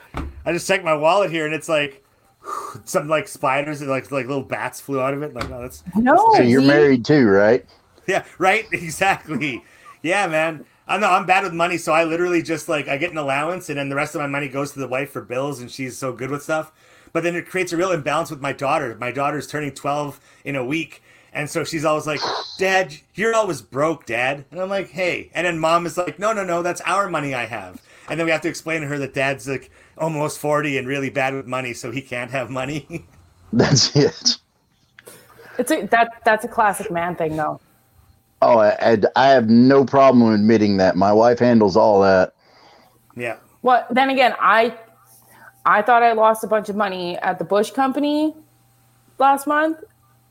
[0.44, 2.04] I just checked my wallet here and it's like
[2.84, 5.34] something like spiders and like like little bats flew out of it.
[5.34, 6.16] Like, oh, that's No.
[6.36, 6.66] So you're see?
[6.66, 7.64] married too, right?
[8.06, 8.64] Yeah, right.
[8.72, 9.64] Exactly.
[10.02, 10.64] Yeah, man.
[10.88, 13.68] I know I'm bad with money, so I literally just like I get an allowance,
[13.70, 15.98] and then the rest of my money goes to the wife for bills, and she's
[15.98, 16.70] so good with stuff.
[17.16, 18.94] But then it creates a real imbalance with my daughter.
[19.00, 21.02] My daughter's turning 12 in a week,
[21.32, 22.20] and so she's always like,
[22.58, 26.34] "Dad, you're always broke, Dad." And I'm like, "Hey," and then Mom is like, "No,
[26.34, 28.98] no, no, that's our money I have." And then we have to explain to her
[28.98, 33.06] that Dad's like almost 40 and really bad with money, so he can't have money.
[33.54, 34.36] That's it.
[35.56, 37.60] It's a that that's a classic man thing though.
[38.42, 40.96] Oh, I, I- I have no problem admitting that.
[40.96, 42.34] My wife handles all that.
[43.16, 43.36] yeah.
[43.62, 44.76] Well, then again, I
[45.66, 48.34] I thought I lost a bunch of money at the Bush Company
[49.18, 49.82] last month.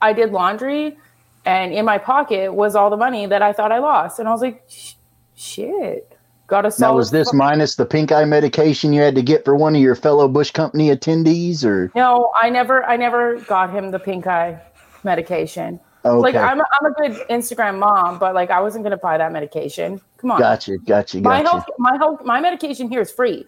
[0.01, 0.97] I did laundry,
[1.45, 4.31] and in my pocket was all the money that I thought I lost, and I
[4.31, 4.93] was like, "Sh-
[5.35, 6.17] "Shit."
[6.47, 9.55] Got a Now, was this minus the pink eye medication you had to get for
[9.55, 13.89] one of your fellow Bush Company attendees, or No, I never, I never got him
[13.89, 14.61] the pink eye
[15.03, 15.79] medication.
[16.05, 16.17] okay?
[16.19, 19.31] Like I'm, a, I'm a good Instagram mom, but like I wasn't gonna buy that
[19.31, 19.99] medication.
[20.17, 21.49] Come on, gotcha, gotcha, my gotcha.
[21.49, 23.43] health, my health, my medication here is free.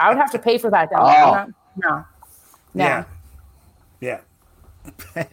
[0.00, 1.04] I would have to pay for that down Oh.
[1.34, 2.04] not- No,
[2.74, 2.84] no.
[2.84, 3.04] Yeah.
[4.00, 4.20] Yeah.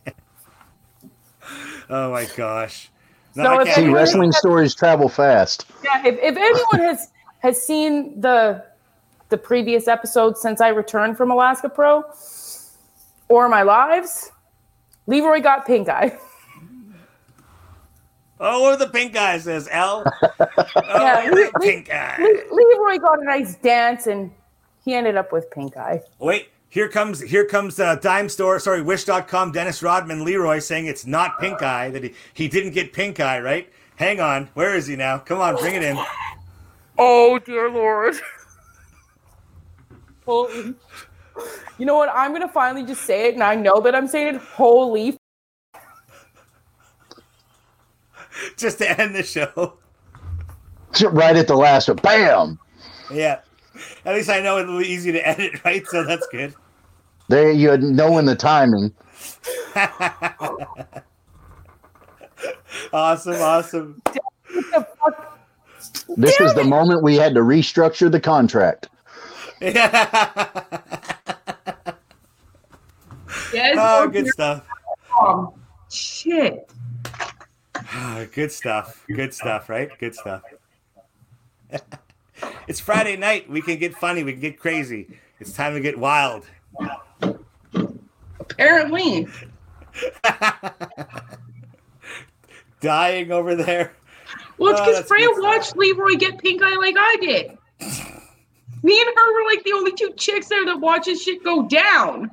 [1.90, 2.90] oh my gosh.
[3.36, 4.00] No, So I if See, anyone- wait.
[4.00, 5.66] wrestling stories travel fast.
[5.84, 7.10] Yeah, if, if anyone has
[7.40, 8.64] has seen the
[9.30, 12.04] the previous episode since I returned from Alaska Pro
[13.30, 14.32] or my lives,
[15.08, 16.18] Leroy got pink eye.
[18.40, 19.68] Oh, what are the pink guy says?
[19.72, 20.04] L.
[20.22, 20.32] Oh,
[20.76, 22.18] Yeah, the we- pink eye.
[22.20, 24.32] Le- Leroy got a nice dance and
[24.84, 26.02] he ended up with pink eye.
[26.20, 28.60] Wait, here comes here comes uh, Dime Store.
[28.60, 29.52] Sorry, Wish.com.
[29.52, 33.40] Dennis Rodman, Leroy saying it's not pink eye that he, he didn't get pink eye.
[33.40, 33.70] Right?
[33.96, 34.50] Hang on.
[34.54, 35.20] Where is he now?
[35.20, 35.98] Come on, bring it in.
[36.98, 38.16] Oh dear lord.
[40.26, 40.74] Holy.
[41.78, 42.10] You know what?
[42.14, 44.42] I'm gonna finally just say it, and I know that I'm saying it.
[44.42, 45.10] Holy.
[45.10, 45.18] f-
[48.58, 49.74] Just to end the show.
[51.12, 51.98] right at the last one.
[51.98, 52.60] Bam!
[53.12, 53.40] Yeah.
[54.06, 55.86] At least I know it'll be easy to edit, right?
[55.88, 56.54] So that's good.
[57.28, 58.94] There you knowing the timing.
[62.94, 64.02] awesome, awesome.
[66.18, 68.90] This was the moment we had to restructure the contract.
[73.54, 74.66] Yes, oh, oh, good stuff.
[75.12, 75.54] mom.
[75.92, 76.72] Shit.
[77.76, 79.06] Ah, good stuff.
[79.08, 79.90] Good stuff, right?
[80.00, 80.42] Good stuff.
[82.68, 83.50] It's Friday night.
[83.50, 84.24] We can get funny.
[84.24, 85.08] We can get crazy.
[85.40, 86.46] It's time to get wild.
[88.40, 89.28] Apparently.
[92.82, 93.94] Dying over there.
[94.58, 95.44] Well, it's Oh, because that's Freya good stuff.
[95.46, 97.58] watched Leroy get pink eye like I did.
[98.84, 102.30] Me and her were like the only two chicks there that watches shit go down.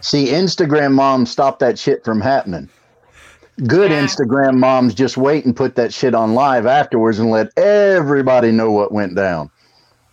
[0.00, 2.68] See, Instagram moms stop that shit from happening.
[3.66, 4.04] Good Yeah.
[4.04, 8.70] Instagram moms just wait and put that shit on live afterwards and let everybody know
[8.70, 9.50] what went down.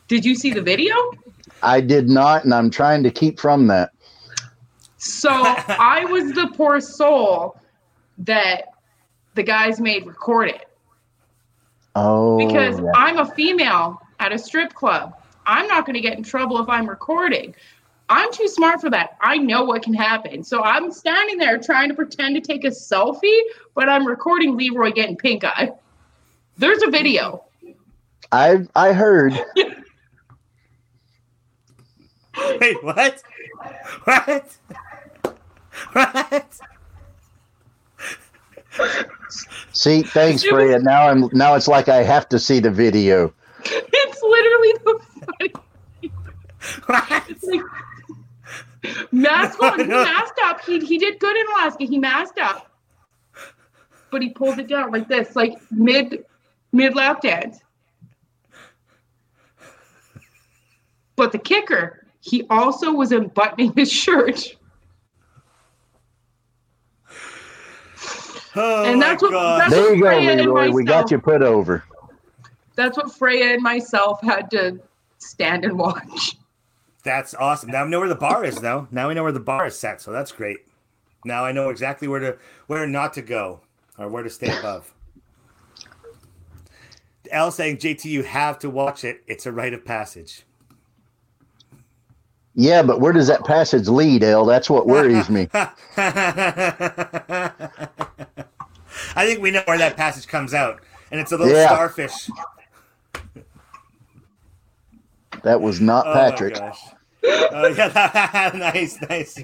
[0.07, 0.95] Did you see the video?
[1.61, 3.91] I did not, and I'm trying to keep from that.
[4.97, 7.59] So I was the poor soul
[8.19, 8.69] that
[9.35, 10.69] the guys made record it
[11.95, 12.91] Oh, because yeah.
[12.95, 15.15] I'm a female at a strip club.
[15.45, 17.55] I'm not going to get in trouble if I'm recording.
[18.07, 19.17] I'm too smart for that.
[19.21, 20.43] I know what can happen.
[20.43, 23.39] So I'm standing there trying to pretend to take a selfie,
[23.73, 25.71] but I'm recording Leroy getting pink eye.
[26.57, 27.43] There's a video.
[28.31, 29.33] I I heard.
[32.59, 33.23] Wait, what?
[34.03, 34.57] What?
[35.93, 36.59] What?
[39.71, 40.79] See, thanks, Freya.
[40.79, 43.33] Now I'm now it's like I have to see the video.
[43.67, 45.53] It's literally the funny.
[46.85, 47.23] What?
[48.89, 49.79] It's like mask on.
[49.79, 50.03] He No, no.
[50.03, 50.61] masked up.
[50.65, 51.85] He he did good in Alaska.
[51.85, 52.71] He masked up,
[54.11, 56.23] but he pulled it down like this, like mid
[56.71, 57.59] mid lap dance.
[61.15, 64.55] But the kicker, he also was unbuttoning his shirt,
[68.57, 70.71] Oh And that's what- that's- There you go, Freya and Leroy.
[70.71, 71.83] We got you put over.
[72.75, 74.79] that's what Freya and myself had to
[75.17, 76.35] stand and watch.
[77.05, 77.69] That's awesome.
[77.69, 78.63] Now we know where the bar is.
[78.63, 80.01] Now, now we know where the bar is set.
[80.01, 80.57] So that's great.
[81.23, 83.61] Now I know exactly where to where not to go
[83.99, 84.91] or where to stay above.
[87.31, 89.21] L saying, "JT, you have to watch it.
[89.27, 90.45] It's a rite of passage."
[92.55, 94.45] Yeah, but where does that passage lead, El?
[94.45, 95.47] That's what worries me.
[95.53, 95.69] I
[99.17, 100.81] think we know where that passage comes out,
[101.11, 101.67] and it's a little Yeah.
[101.67, 102.29] starfish.
[105.43, 106.55] That was not Oh Patrick.
[106.55, 106.79] gosh.
[107.27, 109.43] Oh, yeah, nice, nice.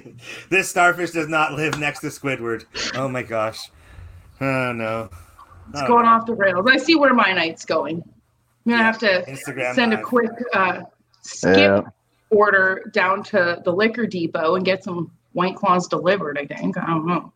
[0.50, 2.64] This starfish does not live next to Squidward.
[2.94, 3.70] Oh my gosh.
[4.40, 5.08] Oh no.
[5.70, 6.10] It's Oh, going no.
[6.12, 6.66] off the rails.
[6.68, 8.02] I see where my night's going.
[8.66, 10.82] I'm gonna have to Instagram send a quick uh,
[11.22, 11.80] skip Yeah.
[12.30, 16.38] order down to the liquor depot and get some white claws delivered.
[16.38, 17.32] I think I don't know.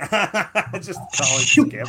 [0.80, 1.88] Just call it skip.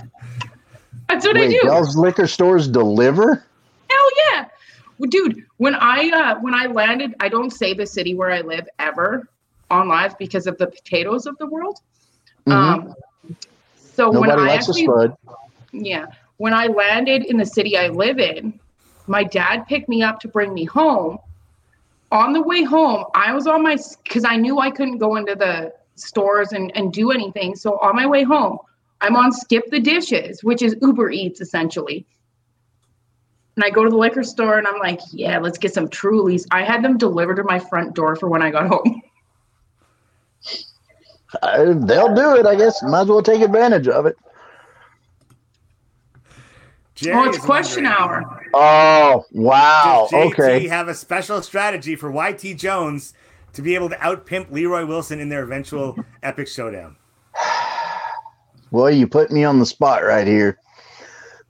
[1.09, 1.67] That's what I Wait, do.
[1.67, 3.45] Bell's liquor stores deliver?
[3.89, 4.45] Hell yeah,
[4.97, 5.45] Well, dude.
[5.57, 9.27] When I uh, when I landed, I don't say the city where I live ever
[9.69, 11.79] on live because of the potatoes of the world.
[12.45, 12.53] Mhm.
[12.53, 12.95] Um,
[13.75, 14.87] so when I actually.
[15.71, 16.07] Yeah.
[16.37, 18.59] When I landed in the city I live in,
[19.07, 21.19] my dad picked me up to bring me home.
[22.11, 25.35] On the way home, I was on my because I knew I couldn't go into
[25.35, 27.55] the stores and, and do anything.
[27.55, 28.59] So on my way home,
[29.01, 32.05] I'm on Skip the Dishes, which is Uber Eats essentially.
[33.55, 36.45] And I go to the liquor store and I'm like, yeah, let's get some Trulies.
[36.51, 39.01] I had them delivered to my front door for when I got home.
[41.41, 42.83] Uh, they'll do it, I guess.
[42.83, 44.15] Might as well take advantage of it.
[46.93, 48.45] Jerry oh, it's question wondering, hour.
[48.53, 50.07] Oh, wow.
[50.11, 50.67] Does JT Okay.
[50.67, 53.15] have a special strategy for YT Jones
[53.53, 56.97] to be able to outpimp Leroy Wilson in their eventual epic showdown?
[58.69, 60.57] Well, you put me on the spot right here.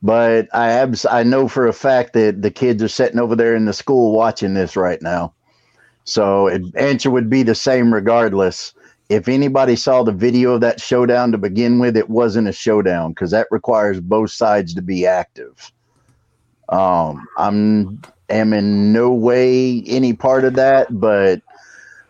[0.04, 3.56] But I abs- I know for a fact that the kids are sitting over there
[3.56, 5.34] in the school watching this right now.
[6.04, 8.74] So it, answer would be the same regardless.
[9.10, 13.12] If anybody saw the video of that showdown to begin with, it wasn't a showdown
[13.12, 15.72] because that requires both sides to be active.
[16.70, 21.42] Um, I'm am in no way any part of that, but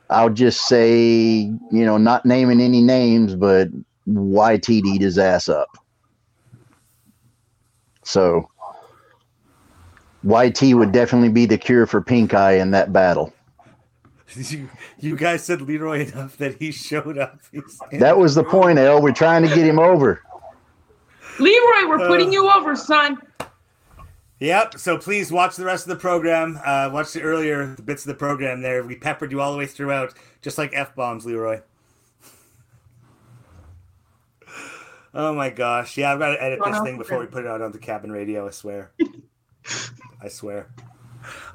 [0.09, 3.69] I'll just say, you know, not naming any names, but
[4.07, 5.77] YTD'd his ass up.
[8.04, 8.49] So
[10.24, 13.34] YT would definitely be the cure for pink eye in that battle.
[14.36, 14.68] You,
[14.99, 17.39] you guys said Leroy enough that he showed up.
[17.91, 18.99] That was the point, L.
[18.99, 20.24] We're trying to get him over.
[21.38, 23.20] Leroy, we're putting you over, son.
[24.39, 24.80] Yep.
[24.80, 26.60] So please watch the rest of the program.
[26.66, 28.84] Uh, watch the earlier bits of the program there.
[28.84, 31.62] We peppered you all the way throughout, just like f bombs, Leroy.
[35.14, 35.97] Oh my gosh!
[35.97, 38.11] Yeah, I've got to edit this thing before we put it out on the cabin
[38.11, 38.47] radio.
[38.47, 38.91] I swear.
[40.22, 40.70] I swear.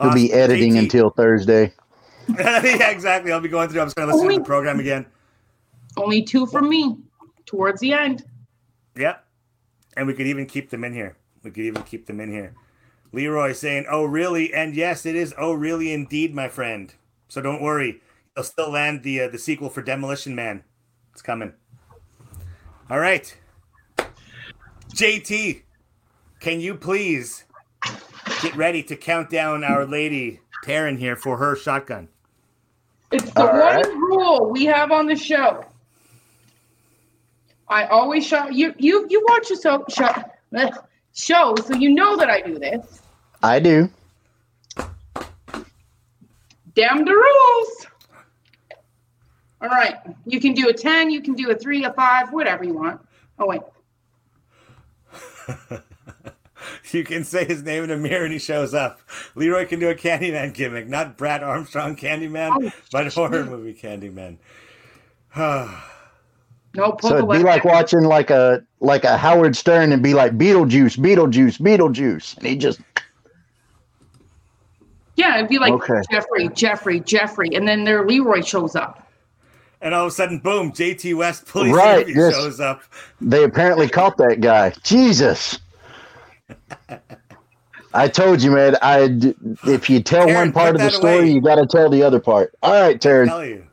[0.01, 0.79] We'll be editing JT.
[0.79, 1.75] until Thursday.
[2.39, 3.33] yeah, exactly.
[3.33, 3.81] I'll be going through.
[3.81, 5.07] I'm just going to listen only, to the program again.
[5.97, 6.99] Only two from me
[7.47, 8.25] towards the end.
[8.97, 9.17] Yeah,
[9.97, 11.17] and we could even keep them in here.
[11.43, 12.55] We could even keep them in here.
[13.13, 15.35] Leroy saying, "Oh, really?" And yes, it is.
[15.37, 15.93] Oh, really?
[15.93, 16.95] Indeed, my friend.
[17.29, 18.03] So don't worry.
[18.35, 20.63] They'll still land the uh, the sequel for Demolition Man.
[21.13, 21.55] It's coming.
[22.91, 23.37] All right.
[24.99, 25.63] JT,
[26.41, 27.45] can you please
[28.43, 32.09] get ready to count down our lady Taryn here for her shotgun?
[33.13, 33.87] It's the All one right.
[33.87, 35.65] rule we have on the show.
[37.69, 38.75] I always show you.
[38.77, 40.13] You you watch the show, show
[41.15, 43.01] show, so you know that I do this.
[43.41, 43.89] I do.
[46.75, 47.87] Damn the rules.
[49.61, 49.95] All right,
[50.27, 53.01] you can do a ten, you can do a three, a five, whatever you want.
[53.39, 53.61] Oh wait.
[56.93, 59.01] you can say his name in a mirror and he shows up.
[59.35, 64.39] Leroy can do a Candyman gimmick, not Brad Armstrong Candyman, oh, but horror movie Candyman.
[65.37, 70.37] no, so it'd be like watching like a like a Howard Stern and be like
[70.39, 72.81] Beetlejuice, Beetlejuice, Beetlejuice, and he just.
[75.17, 76.01] Yeah, it'd be like okay.
[76.11, 79.08] Jeffrey, Jeffrey, Jeffrey, and then there Leroy shows up
[79.81, 82.35] and all of a sudden, boom, JT West police right, yes.
[82.35, 82.83] shows up.
[83.21, 84.73] They apparently caught that guy.
[84.83, 85.59] Jesus.
[87.95, 88.77] I told you, man.
[88.83, 89.09] I
[89.65, 91.31] if you tell Taryn, one part of the story, away.
[91.31, 92.55] you got to tell the other part.
[92.63, 93.27] All right, Taryn.
[93.27, 93.65] Tell you.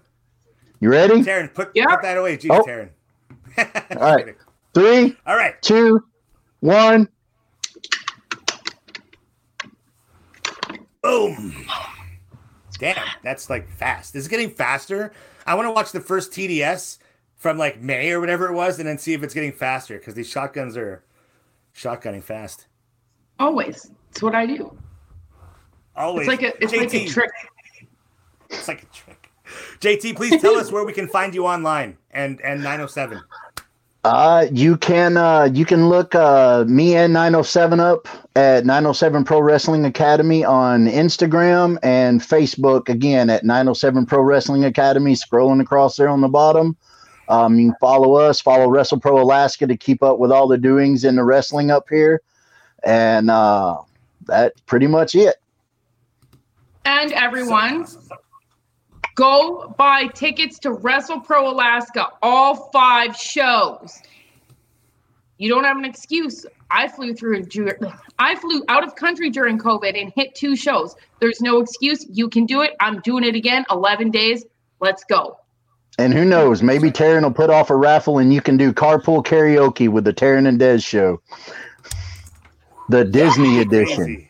[0.80, 1.22] You ready?
[1.22, 1.88] Taryn, put, yeah.
[1.88, 2.38] put that away.
[2.38, 2.64] Jeez, oh.
[2.64, 2.89] Taryn.
[3.99, 4.36] all right.
[4.74, 5.16] Three.
[5.26, 5.62] All right.
[5.62, 6.03] Two.
[6.60, 7.08] One.
[11.01, 11.66] Boom.
[12.78, 14.16] Damn, that's like fast.
[14.16, 15.12] Is it getting faster?
[15.46, 16.98] I want to watch the first TDS
[17.36, 20.14] from like May or whatever it was, and then see if it's getting faster because
[20.14, 21.04] these shotguns are
[21.76, 22.68] shotgunning fast.
[23.40, 24.76] Always, it's what I do.
[25.96, 26.78] Always, it's like a it's JT.
[26.78, 27.32] like a trick.
[28.50, 29.30] It's like a trick.
[29.80, 33.22] JT, please tell us where we can find you online and and 907.
[34.06, 39.39] Uh, you can uh, you can look uh, me and 907 up at 907 Pro
[39.39, 45.14] Wrestling Academy on Instagram and Facebook again at 907 Pro Wrestling Academy.
[45.14, 46.78] Scrolling across there on the bottom.
[47.30, 50.60] Um, you can follow us, follow Wrestle Pro Alaska to keep up with all the
[50.60, 52.22] doings in the wrestling up here,
[52.84, 53.78] and uh,
[54.28, 55.38] that's pretty much it.
[56.86, 57.88] And everyone,
[59.16, 64.01] Go buy tickets to Wrestle Pro Alaska, all five shows.
[65.38, 66.45] You don't have an excuse.
[66.70, 67.45] I flew through
[68.20, 70.95] I flew out of country during COVID and hit two shows.
[71.20, 72.05] There's no excuse.
[72.09, 72.76] You can do it.
[72.80, 73.66] I'm doing it again.
[73.70, 74.45] 11 days.
[74.80, 75.38] Let's go.
[75.97, 76.61] And who knows?
[76.61, 80.13] Maybe Taryn will put off a raffle and you can do carpool karaoke with the
[80.13, 81.22] Taryn and Dez show.
[82.89, 84.28] The Disney edition.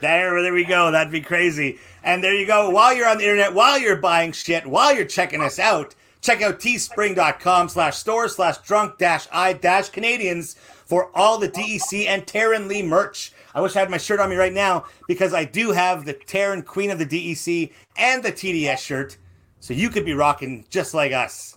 [0.00, 0.90] There, there we go.
[0.90, 1.78] That'd be crazy.
[2.04, 2.68] And there you go.
[2.68, 6.42] While you're on the internet, while you're buying shit, while you're checking us out, check
[6.42, 12.26] out teespring.com slash store slash drunk dash i dash Canadians for all the DEC and
[12.26, 13.32] Taryn Lee merch.
[13.54, 16.12] I wish I had my shirt on me right now because I do have the
[16.12, 19.16] Taryn Queen of the DEC and the TDS shirt.
[19.60, 21.56] So you could be rocking just like us.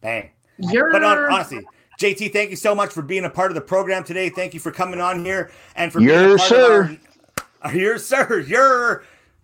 [0.00, 0.30] Bang.
[0.58, 0.90] You're...
[0.90, 1.64] But on, honestly,
[2.00, 4.30] JT, thank you so much for being a part of the program today.
[4.30, 6.82] Thank you for coming on here and for being a part sir.
[6.82, 6.98] of
[7.62, 8.42] our, You're sir.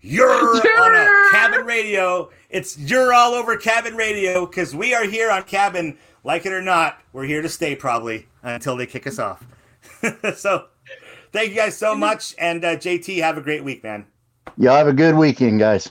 [0.03, 0.30] You're
[0.64, 2.30] you're on a cabin radio.
[2.50, 5.96] It's you're all over cabin radio because we are here on cabin.
[6.24, 9.44] Like it or not, we're here to stay probably until they kick us off.
[10.36, 10.66] so,
[11.32, 14.07] thank you guys so much, and uh, JT, have a great week, man.
[14.57, 15.90] Y'all have a good weekend, guys.